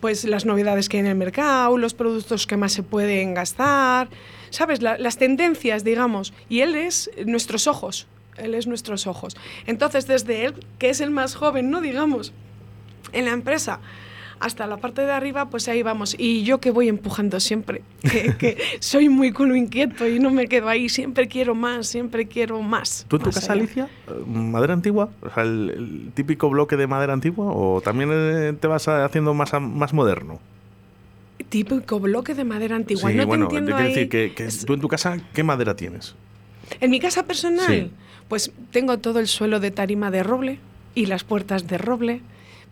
pues 0.00 0.24
las 0.24 0.46
novedades 0.46 0.88
que 0.88 0.96
hay 0.96 1.02
en 1.02 1.06
el 1.08 1.14
mercado, 1.14 1.76
los 1.76 1.92
productos 1.94 2.46
que 2.46 2.56
más 2.56 2.72
se 2.72 2.82
pueden 2.82 3.34
gastar, 3.34 4.08
¿sabes? 4.48 4.80
La- 4.80 4.96
las 4.96 5.18
tendencias, 5.18 5.84
digamos. 5.84 6.32
Y 6.48 6.60
él 6.60 6.74
es 6.74 7.10
nuestros 7.26 7.66
ojos, 7.66 8.06
él 8.38 8.54
es 8.54 8.66
nuestros 8.66 9.06
ojos. 9.06 9.36
Entonces 9.66 10.06
desde 10.06 10.46
él, 10.46 10.54
que 10.78 10.88
es 10.90 11.00
el 11.02 11.10
más 11.10 11.34
joven, 11.34 11.70
¿no? 11.70 11.80
Digamos, 11.82 12.32
en 13.12 13.26
la 13.26 13.32
empresa 13.32 13.80
hasta 14.40 14.66
la 14.66 14.78
parte 14.78 15.02
de 15.02 15.12
arriba, 15.12 15.50
pues 15.50 15.68
ahí 15.68 15.82
vamos. 15.82 16.16
Y 16.18 16.42
yo 16.44 16.58
que 16.58 16.70
voy 16.70 16.88
empujando 16.88 17.38
siempre, 17.40 17.82
que, 18.02 18.34
que 18.38 18.56
soy 18.80 19.08
muy 19.08 19.32
culo 19.32 19.54
inquieto 19.54 20.08
y 20.08 20.18
no 20.18 20.30
me 20.30 20.46
quedo 20.48 20.68
ahí, 20.68 20.88
siempre 20.88 21.28
quiero 21.28 21.54
más, 21.54 21.86
siempre 21.86 22.26
quiero 22.26 22.60
más. 22.62 23.04
¿Tú 23.08 23.16
en 23.16 23.22
tu 23.22 23.30
casa, 23.30 23.52
allá. 23.52 23.62
Alicia, 23.62 23.88
eh, 24.08 24.12
madera 24.26 24.72
antigua? 24.72 25.10
O 25.22 25.30
sea, 25.30 25.42
el, 25.44 25.70
el 25.70 26.12
típico 26.14 26.48
bloque 26.50 26.76
de 26.76 26.86
madera 26.86 27.12
antigua? 27.12 27.46
¿O 27.54 27.80
también 27.80 28.10
eh, 28.12 28.54
te 28.58 28.66
vas 28.66 28.88
haciendo 28.88 29.34
más, 29.34 29.52
más 29.60 29.92
moderno? 29.92 30.40
Típico 31.48 31.98
bloque 31.98 32.34
de 32.34 32.44
madera 32.44 32.76
antigua. 32.76 33.10
sí, 33.10 33.16
no 33.16 33.26
bueno, 33.26 33.48
te 33.48 33.56
entiendo 33.56 33.76
ahí. 33.76 33.88
decir 33.88 34.08
que, 34.08 34.32
que 34.34 34.44
Es- 34.46 34.64
tú 34.64 34.74
en 34.74 34.80
tu 34.80 34.88
casa, 34.88 35.16
¿qué 35.34 35.42
madera 35.42 35.74
tienes? 35.74 36.14
En 36.80 36.90
mi 36.90 37.00
casa 37.00 37.24
personal, 37.24 37.66
Sí. 37.66 37.90
pues 38.28 38.52
tengo 38.70 38.98
todo 38.98 39.18
el 39.18 39.26
suelo 39.26 39.58
de 39.58 39.70
tarima 39.70 40.10
de 40.10 40.22
roble 40.22 40.60
y 40.94 41.06
las 41.06 41.24
puertas 41.24 41.66
de 41.66 41.78
roble, 41.78 42.20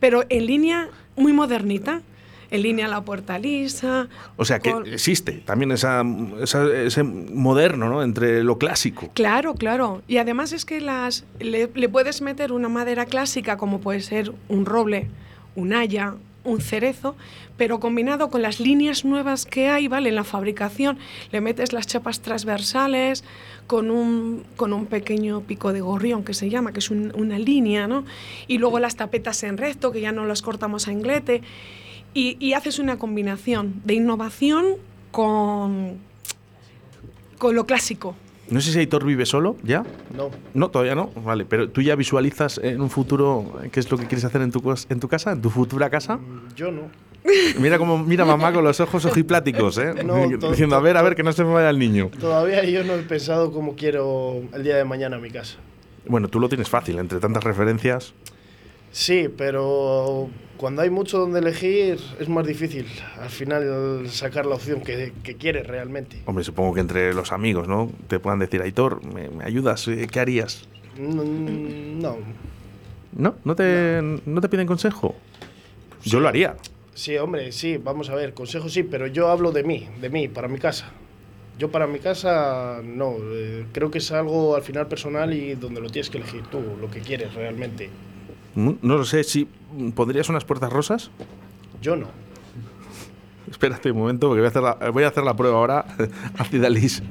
pero 0.01 0.25
en 0.29 0.47
línea 0.47 0.89
muy 1.19 1.33
modernita. 1.33 2.03
En 2.51 2.63
línea 2.63 2.89
la 2.89 3.03
puerta 3.03 3.39
lisa. 3.39 4.09
O 4.39 4.45
sea, 4.47 4.59
que 4.59 4.73
con- 4.73 4.87
existe 4.87 5.33
también 5.45 5.71
esa, 5.71 6.03
esa- 6.41 6.65
ese 6.75 7.03
moderno, 7.03 7.91
¿no? 7.91 8.03
Entre 8.03 8.43
lo 8.43 8.57
clásico. 8.57 9.11
Claro, 9.13 9.53
claro. 9.53 10.01
Y 10.09 10.17
además 10.17 10.53
es 10.55 10.65
que 10.65 10.81
las 10.81 11.27
le, 11.41 11.71
le 11.75 11.89
puedes 11.91 12.23
meter 12.23 12.53
una 12.53 12.71
madera 12.71 13.05
clásica 13.05 13.59
como 13.59 13.81
puede 13.83 14.01
ser 14.01 14.33
un 14.49 14.65
roble, 14.65 15.09
un 15.57 15.75
haya, 15.75 16.15
un 16.45 16.61
cerezo, 16.61 17.17
pero 17.57 17.81
combinado 17.81 18.31
con 18.31 18.43
las 18.43 18.61
líneas 18.61 19.05
nuevas 19.05 19.45
que 19.45 19.69
hay, 19.69 19.89
¿vale? 19.89 20.09
En 20.11 20.15
la 20.15 20.25
fabricación, 20.25 20.99
le 21.33 21.41
metes 21.41 21.73
las 21.73 21.87
chapas 21.87 22.21
transversales 22.21 23.25
con 23.67 23.91
un, 23.91 24.45
con 24.57 24.73
un 24.73 24.87
pequeño 24.87 25.41
pico 25.43 25.73
de 25.73 25.81
gorrión 25.81 26.25
que 26.25 26.33
se 26.35 26.49
llama, 26.49 26.73
que 26.73 26.79
es 26.79 26.91
un- 26.91 27.13
una 27.17 27.39
línea, 27.39 27.87
¿no? 27.87 28.05
Y 28.47 28.59
luego 28.59 28.79
las 28.79 28.97
tapetas 28.97 29.43
en 29.43 29.59
recto, 29.59 29.93
que 29.93 30.01
ya 30.01 30.13
no 30.13 30.25
las 30.25 30.41
cortamos 30.43 30.89
a 30.89 30.93
inglete, 30.93 31.43
y, 32.15 32.37
y 32.41 32.55
haces 32.55 32.79
una 32.79 32.99
combinación 32.99 33.83
de 33.85 33.95
innovación 33.95 34.65
con, 35.11 35.99
con 37.37 37.55
lo 37.55 37.67
clásico. 37.67 38.15
No 38.51 38.61
sé 38.61 38.73
si 38.73 38.79
Aitor 38.79 39.05
vive 39.05 39.27
solo, 39.27 39.57
¿ya? 39.63 39.85
No, 40.17 40.31
No, 40.55 40.71
todavía 40.71 40.95
no. 40.95 41.11
Vale, 41.25 41.45
pero 41.45 41.69
tú 41.69 41.83
ya 41.83 41.95
visualizas 41.97 42.59
en 42.59 42.81
un 42.81 42.89
futuro 42.91 43.61
qué 43.71 43.81
es 43.81 43.91
lo 43.91 43.99
que 43.99 44.07
quieres 44.07 44.25
hacer 44.25 44.41
en 44.41 44.51
tu, 44.51 44.63
en 44.89 45.01
tu 45.01 45.09
casa, 45.09 45.33
en 45.33 45.43
tu 45.43 45.51
futura 45.51 45.91
casa. 45.91 46.19
yo 46.57 46.71
no. 46.71 46.83
Mira 47.61 47.79
como 47.79 47.99
mira 47.99 48.25
mamá 48.25 48.53
con 48.53 48.65
los 48.65 48.81
ojos 48.81 49.05
ojipláticos, 49.05 49.77
¿eh? 49.79 49.93
No, 50.05 50.27
Diciendo, 50.51 50.77
a 50.77 50.81
ver, 50.81 50.97
a 50.97 51.03
ver, 51.03 51.15
que 51.15 51.23
no 51.23 51.33
se 51.33 51.45
me 51.45 51.53
vaya 51.53 51.69
el 51.69 51.79
niño. 51.79 52.11
Todavía 52.19 52.65
yo 52.65 52.85
no 52.85 52.95
he 52.95 53.03
pensado 53.03 53.53
cómo 53.53 53.75
quiero 53.75 54.43
el 54.55 54.63
día 54.63 54.77
de 54.77 54.85
mañana 54.85 55.19
mi 55.19 55.31
casa. 55.31 55.57
Bueno, 56.07 56.29
tú 56.29 56.41
lo 56.41 56.49
tienes 56.49 56.69
fácil, 56.71 56.99
entre 56.99 57.19
tantas 57.19 57.45
referencias. 57.45 58.15
Sí, 58.91 59.29
pero 59.37 60.29
cuando 60.57 60.83
hay 60.83 60.91
mucho 60.91 61.19
donde 61.19 61.39
elegir 61.39 61.99
es 62.19 62.29
más 62.29 62.47
difícil 62.47 62.87
al 63.21 63.29
final 63.29 64.09
sacar 64.09 64.47
la 64.47 64.57
opción 64.57 64.81
que, 64.81 65.13
que 65.23 65.37
quieres 65.37 65.67
realmente. 65.67 66.23
Hombre, 66.27 66.43
supongo 66.45 66.75
que 66.75 66.81
entre 66.81 67.15
los 67.15 67.31
amigos, 67.33 67.69
¿no? 67.69 67.91
Te 68.09 68.19
puedan 68.19 68.39
decir, 68.39 68.61
Aitor, 68.63 69.05
¿me, 69.05 69.29
me 69.29 69.45
ayudas? 69.45 69.87
Eh, 69.89 70.09
¿Qué 70.11 70.21
harías? 70.21 70.67
No, 70.99 72.17
¿No? 73.13 73.35
¿No 73.45 73.55
te, 73.55 74.01
¿no 74.27 74.41
te 74.41 74.49
piden 74.49 74.67
consejo? 74.67 75.15
Yo 76.05 76.21
lo 76.21 76.29
haría. 76.29 76.57
sí, 76.95 77.17
hombre, 77.17 77.53
sí, 77.53 77.77
vamos 77.77 78.11
a 78.11 78.15
ver, 78.15 78.35
consejo 78.35 78.69
sí, 78.69 78.83
pero 78.83 79.07
yo 79.07 79.29
hablo 79.29 79.53
de 79.53 79.63
mí, 79.63 79.89
de 80.01 80.11
mí, 80.11 80.29
para 80.29 80.49
mi 80.49 80.59
casa. 80.59 80.91
Yo 81.59 81.71
para 81.71 81.87
mi 81.89 81.99
casa 81.99 82.81
no, 82.85 83.17
eh, 83.33 83.67
creo 83.73 83.91
que 83.91 83.99
es 83.99 84.13
algo 84.13 84.55
al 84.57 84.63
final 84.63 84.87
personal 84.87 85.33
y 85.33 85.55
donde 85.55 85.81
lo 85.81 85.89
tienes 85.91 86.09
que 86.11 86.19
elegir 86.19 86.43
tú, 86.51 86.61
lo 86.81 86.89
que 86.91 87.01
quieres 87.01 87.35
realmente. 87.35 87.91
No, 88.55 88.77
lo 88.83 89.05
sé, 89.05 89.25
si 89.25 89.49
pondrías 89.95 90.29
unas 90.29 90.45
puertas 90.45 90.73
rosas. 90.73 91.11
Yo 91.81 91.97
no. 91.97 92.09
Espérate 93.51 93.91
un 93.91 93.99
momento, 93.99 94.29
porque 94.29 94.41
voy 94.41 94.47
a 94.47 94.51
hacer 94.51 94.63
la, 94.63 94.91
voy 94.91 95.05
a 95.05 95.09
hacer 95.09 95.25
la 95.25 95.35
prueba 95.35 95.59
ahora. 95.59 95.85
Ácida 96.39 96.67
Alice. 96.67 97.03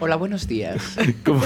Hola, 0.00 0.14
buenos 0.16 0.46
días. 0.46 0.96
¿Cómo, 1.24 1.40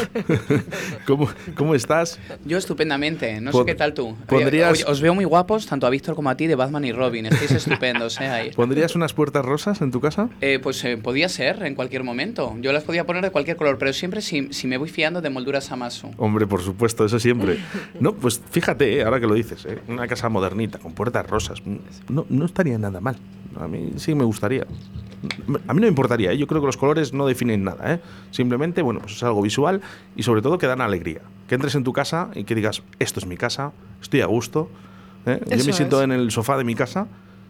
cómo, 1.07 1.29
cómo 1.57 1.75
estás? 1.75 2.19
Yo 2.45 2.59
estupendamente, 2.59 3.41
no 3.41 3.51
Pon- 3.51 3.63
sé 3.65 3.73
qué 3.73 3.75
tal 3.75 3.95
tú. 3.95 4.15
pondrías- 4.27 4.73
Oye, 4.73 4.85
os 4.87 5.01
veo 5.01 5.15
muy 5.15 5.25
guapos, 5.25 5.67
tanto 5.67 5.87
a 5.87 5.91
Víctor 5.91 6.15
como 6.15 6.29
a 6.29 6.37
ti, 6.37 6.47
de 6.47 6.55
Batman 6.55 6.85
y 6.85 6.93
Robin. 6.93 7.25
Estáis 7.27 7.51
estupendos, 7.53 8.21
¿eh? 8.21 8.27
Ahí. 8.27 8.51
¿Pondrías 8.51 8.95
unas 8.95 9.15
puertas 9.15 9.43
rosas 9.45 9.81
en 9.81 9.91
tu 9.91 10.01
casa? 10.01 10.29
Eh, 10.43 10.59
pues 10.63 10.85
eh, 10.85 10.99
podía 10.99 11.31
ser 11.31 11.63
en 11.63 11.75
cualquier 11.75 12.05
momento. 12.05 12.55
Yo 12.61 12.73
las 12.73 12.85
podía 12.85 13.05
poner 13.07 13.23
de 13.23 13.31
cualquier 13.31 13.57
color, 13.57 13.79
pero 13.79 13.93
siempre 13.95 14.21
si, 14.21 14.53
si 14.53 14.67
me 14.67 14.77
voy 14.77 14.91
fiando 14.91 15.23
de 15.23 15.31
molduras 15.31 15.73
Amasu. 15.73 16.11
Hombre, 16.19 16.47
por 16.47 16.61
supuesto, 16.63 17.07
eso 17.07 17.19
siempre. 17.19 17.59
No, 18.01 18.13
pues 18.15 18.41
fíjate, 18.51 18.99
eh, 18.99 19.03
ahora 19.05 19.19
que 19.19 19.27
lo 19.27 19.35
dices, 19.35 19.65
eh, 19.65 19.79
una 19.89 20.07
casa 20.07 20.29
modernita, 20.29 20.79
con 20.79 20.93
puertas 20.93 21.27
rosas, 21.27 21.63
mm, 21.65 21.77
no, 22.11 22.27
no 22.29 22.45
estaría 22.45 22.77
nada 22.77 23.01
mal. 23.01 23.17
A 23.59 23.67
mí 23.67 23.93
sí 23.97 24.15
me 24.15 24.25
gustaría. 24.25 24.67
A 25.69 25.73
mí 25.75 25.81
no 25.81 25.83
me 25.83 25.89
importaría, 25.89 26.33
¿eh? 26.33 26.39
yo 26.39 26.47
creo 26.47 26.61
que 26.61 26.67
los 26.67 26.77
colores 26.77 27.13
no 27.13 27.27
definen 27.27 27.65
nada. 27.65 27.95
¿eh? 27.95 28.01
Simplemente, 28.31 28.83
bueno, 28.83 29.01
pues 29.01 29.15
es 29.17 29.23
algo 29.23 29.43
visual 29.43 29.81
y 30.17 30.23
sobre 30.25 30.43
todo 30.43 30.59
que 30.59 30.67
dan 30.67 30.81
alegría. 30.81 31.21
Que 31.49 31.55
entres 31.55 31.75
en 31.75 31.85
tu 31.85 31.93
casa 31.93 32.31
y 32.35 32.45
que 32.45 32.55
digas, 32.55 32.83
esto 32.99 33.21
es 33.21 33.27
mi 33.27 33.37
casa, 33.37 33.73
estoy 34.01 34.21
a 34.21 34.27
gusto. 34.27 34.69
¿eh? 35.27 35.41
Yo 35.57 35.65
me 35.65 35.73
siento 35.73 35.99
es. 36.01 36.05
en 36.05 36.13
el 36.13 36.31
sofá 36.31 36.57
de 36.57 36.65
mi 36.65 36.75
casa 36.75 37.07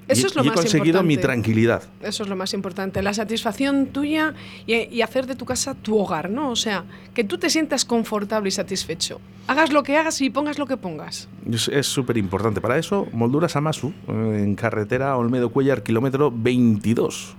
Eso 0.08 0.22
y, 0.22 0.24
es 0.26 0.35
lo 0.37 0.42
y 0.44 0.46
he 0.48 0.50
más 0.50 0.56
conseguido 0.56 1.02
mi 1.02 1.14
importante. 1.14 1.42
tranquilidad. 1.42 1.82
Eso 2.02 2.24
es 2.24 2.28
lo 2.28 2.37
más 2.37 2.52
importante, 2.52 3.00
la 3.02 3.14
satisfacción 3.14 3.87
tuya 3.87 4.35
y, 4.66 4.74
y 4.94 5.00
hacer 5.02 5.26
de 5.26 5.35
tu 5.37 5.46
casa 5.46 5.74
tu 5.74 5.96
hogar, 5.98 6.28
¿no? 6.28 6.50
O 6.50 6.56
sea, 6.56 6.85
que 7.14 7.24
tú 7.24 7.38
te 7.38 7.48
sientas 7.48 7.85
confortable 7.87 8.48
y 8.48 8.52
satisfecho. 8.52 9.20
Hagas 9.46 9.72
lo 9.72 9.82
que 9.82 9.96
hagas 9.96 10.20
y 10.20 10.28
pongas 10.30 10.58
lo 10.58 10.66
que 10.66 10.76
pongas. 10.76 11.28
Es 11.50 11.68
es 11.68 11.87
súper 11.87 12.16
importante. 12.18 12.61
Para 12.61 12.76
eso, 12.78 13.06
Molduras 13.12 13.56
Amasu, 13.56 13.94
eh, 14.08 14.42
en 14.44 14.56
carretera 14.56 15.16
Olmedo 15.16 15.50
Cuellar, 15.50 15.82
kilómetro 15.82 16.30
22. 16.35 17.37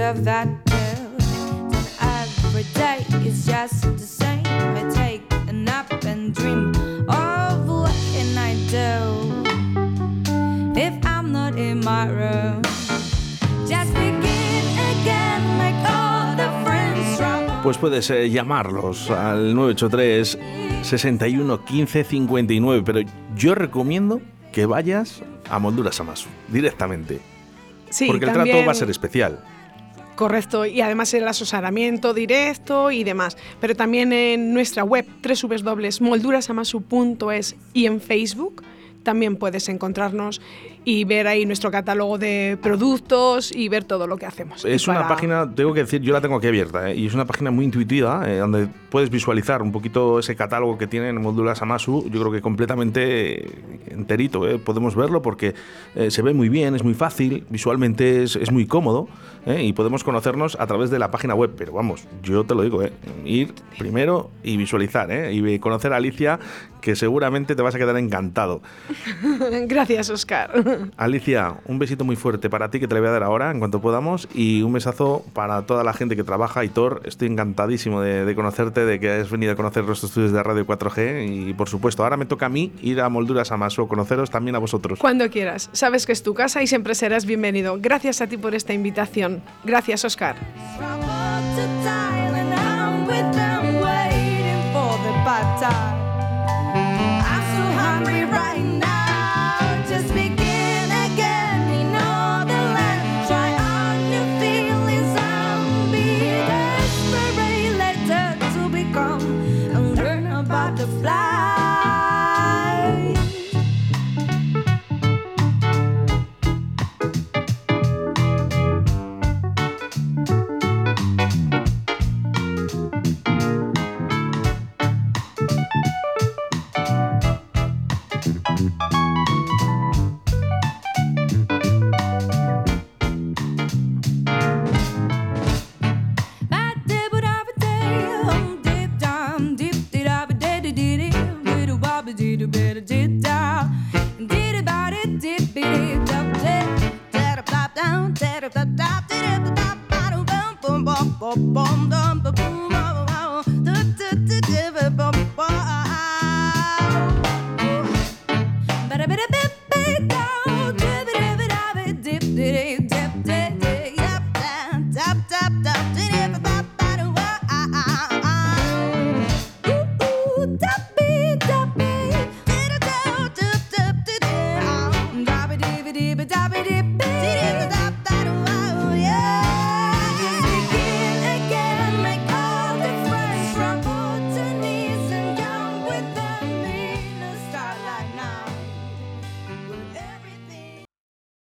Myself 0.00 0.24
that 0.24 0.48
too. 0.64 0.74
Every 2.00 2.64
day 2.74 3.04
is 3.28 3.44
just 3.46 3.82
the 3.82 3.98
same. 3.98 4.42
I 4.46 4.88
take 4.94 5.22
a 5.48 5.52
nap 5.52 5.92
and 6.04 6.32
dream 6.34 6.72
of 7.08 7.68
what 7.68 7.92
can 8.14 8.38
I 8.38 8.54
do 8.70 9.44
if 10.80 10.94
I'm 11.04 11.32
not 11.32 11.58
in 11.58 11.80
my 11.84 12.06
room. 12.08 12.62
Just 13.68 13.92
begin 13.92 14.64
again, 15.02 15.42
make 15.58 15.76
all 15.86 16.34
the 16.34 16.48
friends 16.64 17.16
from 17.18 17.62
Pues 17.62 17.76
puedes 17.76 18.08
eh, 18.10 18.30
llamarlos 18.30 19.10
al 19.10 19.54
983 19.54 20.82
61 20.82 21.58
15 21.66 22.04
59, 22.04 22.82
pero 22.86 23.00
yo 23.36 23.54
recomiendo 23.54 24.22
que 24.50 24.64
vayas 24.64 25.22
a 25.50 25.58
Molduras 25.58 26.00
Amasu 26.00 26.28
directamente, 26.48 27.20
Sí, 27.90 28.06
porque 28.06 28.24
el 28.24 28.32
también- 28.32 28.56
trato 28.56 28.66
va 28.66 28.72
a 28.72 28.74
ser 28.74 28.88
especial. 28.88 29.44
Correcto, 30.20 30.66
y 30.66 30.82
además 30.82 31.14
el 31.14 31.26
asesoramiento 31.26 32.12
directo 32.12 32.90
y 32.90 33.04
demás. 33.04 33.38
Pero 33.58 33.74
también 33.74 34.12
en 34.12 34.52
nuestra 34.52 34.84
web 34.84 35.06
www.moldurasamasu.es 35.24 37.56
y 37.72 37.86
en 37.86 38.02
Facebook 38.02 38.62
también 39.02 39.36
puedes 39.36 39.70
encontrarnos 39.70 40.42
y 40.90 41.04
ver 41.04 41.28
ahí 41.28 41.46
nuestro 41.46 41.70
catálogo 41.70 42.18
de 42.18 42.58
productos 42.60 43.52
y 43.54 43.68
ver 43.68 43.84
todo 43.84 44.08
lo 44.08 44.16
que 44.16 44.26
hacemos. 44.26 44.64
Es 44.64 44.88
una 44.88 45.06
página, 45.06 45.48
tengo 45.54 45.72
que 45.72 45.84
decir, 45.84 46.00
yo 46.02 46.12
la 46.12 46.20
tengo 46.20 46.34
aquí 46.34 46.48
abierta, 46.48 46.90
¿eh? 46.90 46.96
y 46.96 47.06
es 47.06 47.14
una 47.14 47.26
página 47.26 47.52
muy 47.52 47.64
intuitiva, 47.64 48.28
eh, 48.28 48.38
donde 48.38 48.66
puedes 48.88 49.08
visualizar 49.08 49.62
un 49.62 49.70
poquito 49.70 50.18
ese 50.18 50.34
catálogo 50.34 50.78
que 50.78 50.88
tiene 50.88 51.10
en 51.10 51.22
Molduras 51.22 51.62
Amasu, 51.62 52.10
yo 52.10 52.18
creo 52.18 52.32
que 52.32 52.42
completamente 52.42 53.46
enterito, 53.86 54.48
¿eh? 54.48 54.58
podemos 54.58 54.96
verlo 54.96 55.22
porque 55.22 55.54
se 56.08 56.22
ve 56.22 56.34
muy 56.34 56.48
bien, 56.48 56.74
es 56.74 56.82
muy 56.82 56.94
fácil, 56.94 57.44
visualmente 57.50 58.24
es, 58.24 58.34
es 58.34 58.50
muy 58.50 58.66
cómodo, 58.66 59.08
y 59.46 59.72
podemos 59.72 60.04
conocernos 60.04 60.56
a 60.60 60.66
través 60.66 60.90
de 60.90 60.98
la 60.98 61.10
página 61.10 61.34
web, 61.34 61.52
pero 61.56 61.72
vamos, 61.72 62.06
yo 62.22 62.44
te 62.44 62.54
lo 62.54 62.62
digo, 62.62 62.82
¿eh? 62.82 62.92
ir 63.24 63.54
primero 63.78 64.30
y 64.42 64.56
visualizar, 64.56 65.10
¿eh? 65.10 65.32
y 65.32 65.58
conocer 65.58 65.92
a 65.92 65.96
Alicia, 65.96 66.38
que 66.80 66.94
seguramente 66.94 67.54
te 67.54 67.62
vas 67.62 67.74
a 67.74 67.78
quedar 67.78 67.96
encantado. 67.96 68.60
Gracias, 69.66 70.10
Oscar. 70.10 70.50
Alicia, 70.96 71.56
un 71.66 71.78
besito 71.78 72.04
muy 72.04 72.16
fuerte 72.16 72.50
para 72.50 72.70
ti 72.70 72.80
que 72.80 72.88
te 72.88 72.94
le 72.94 73.00
voy 73.00 73.08
a 73.08 73.12
dar 73.12 73.22
ahora 73.22 73.50
en 73.50 73.58
cuanto 73.58 73.80
podamos 73.80 74.28
y 74.34 74.62
un 74.62 74.72
besazo 74.72 75.24
para 75.32 75.62
toda 75.62 75.84
la 75.84 75.92
gente 75.92 76.16
que 76.16 76.24
trabaja. 76.24 76.64
Hitor, 76.64 77.02
estoy 77.04 77.28
encantadísimo 77.28 78.00
de, 78.00 78.34
conocerte, 78.34 78.84
de 78.84 79.00
que 79.00 79.10
has 79.10 79.30
venido 79.30 79.52
a 79.52 79.56
conocer 79.56 79.84
los 79.84 80.02
estudios 80.02 80.32
de 80.32 80.42
Radio 80.42 80.66
4G 80.66 81.48
y 81.48 81.54
por 81.54 81.68
supuesto, 81.68 82.02
ahora 82.02 82.16
me 82.16 82.26
toca 82.26 82.46
a 82.46 82.48
mí 82.48 82.72
ir 82.82 83.00
a 83.00 83.08
Molduras 83.08 83.52
a 83.52 83.56
Maso, 83.56 83.88
conoceros 83.88 84.30
también 84.30 84.56
a 84.56 84.58
vosotros. 84.58 84.98
Cuando 84.98 85.28
quieras, 85.30 85.70
sabes 85.72 86.06
que 86.06 86.12
es 86.12 86.22
tu 86.22 86.34
casa 86.34 86.62
y 86.62 86.66
siempre 86.66 86.94
serás 86.94 87.26
bienvenido. 87.26 87.78
Gracias 87.80 88.20
a 88.20 88.26
ti 88.26 88.36
por 88.36 88.54
esta 88.54 88.72
invitación. 88.72 89.42
Gracias, 89.64 90.04
Oscar. 90.04 90.36
right 98.30 98.62
now. 98.62 98.99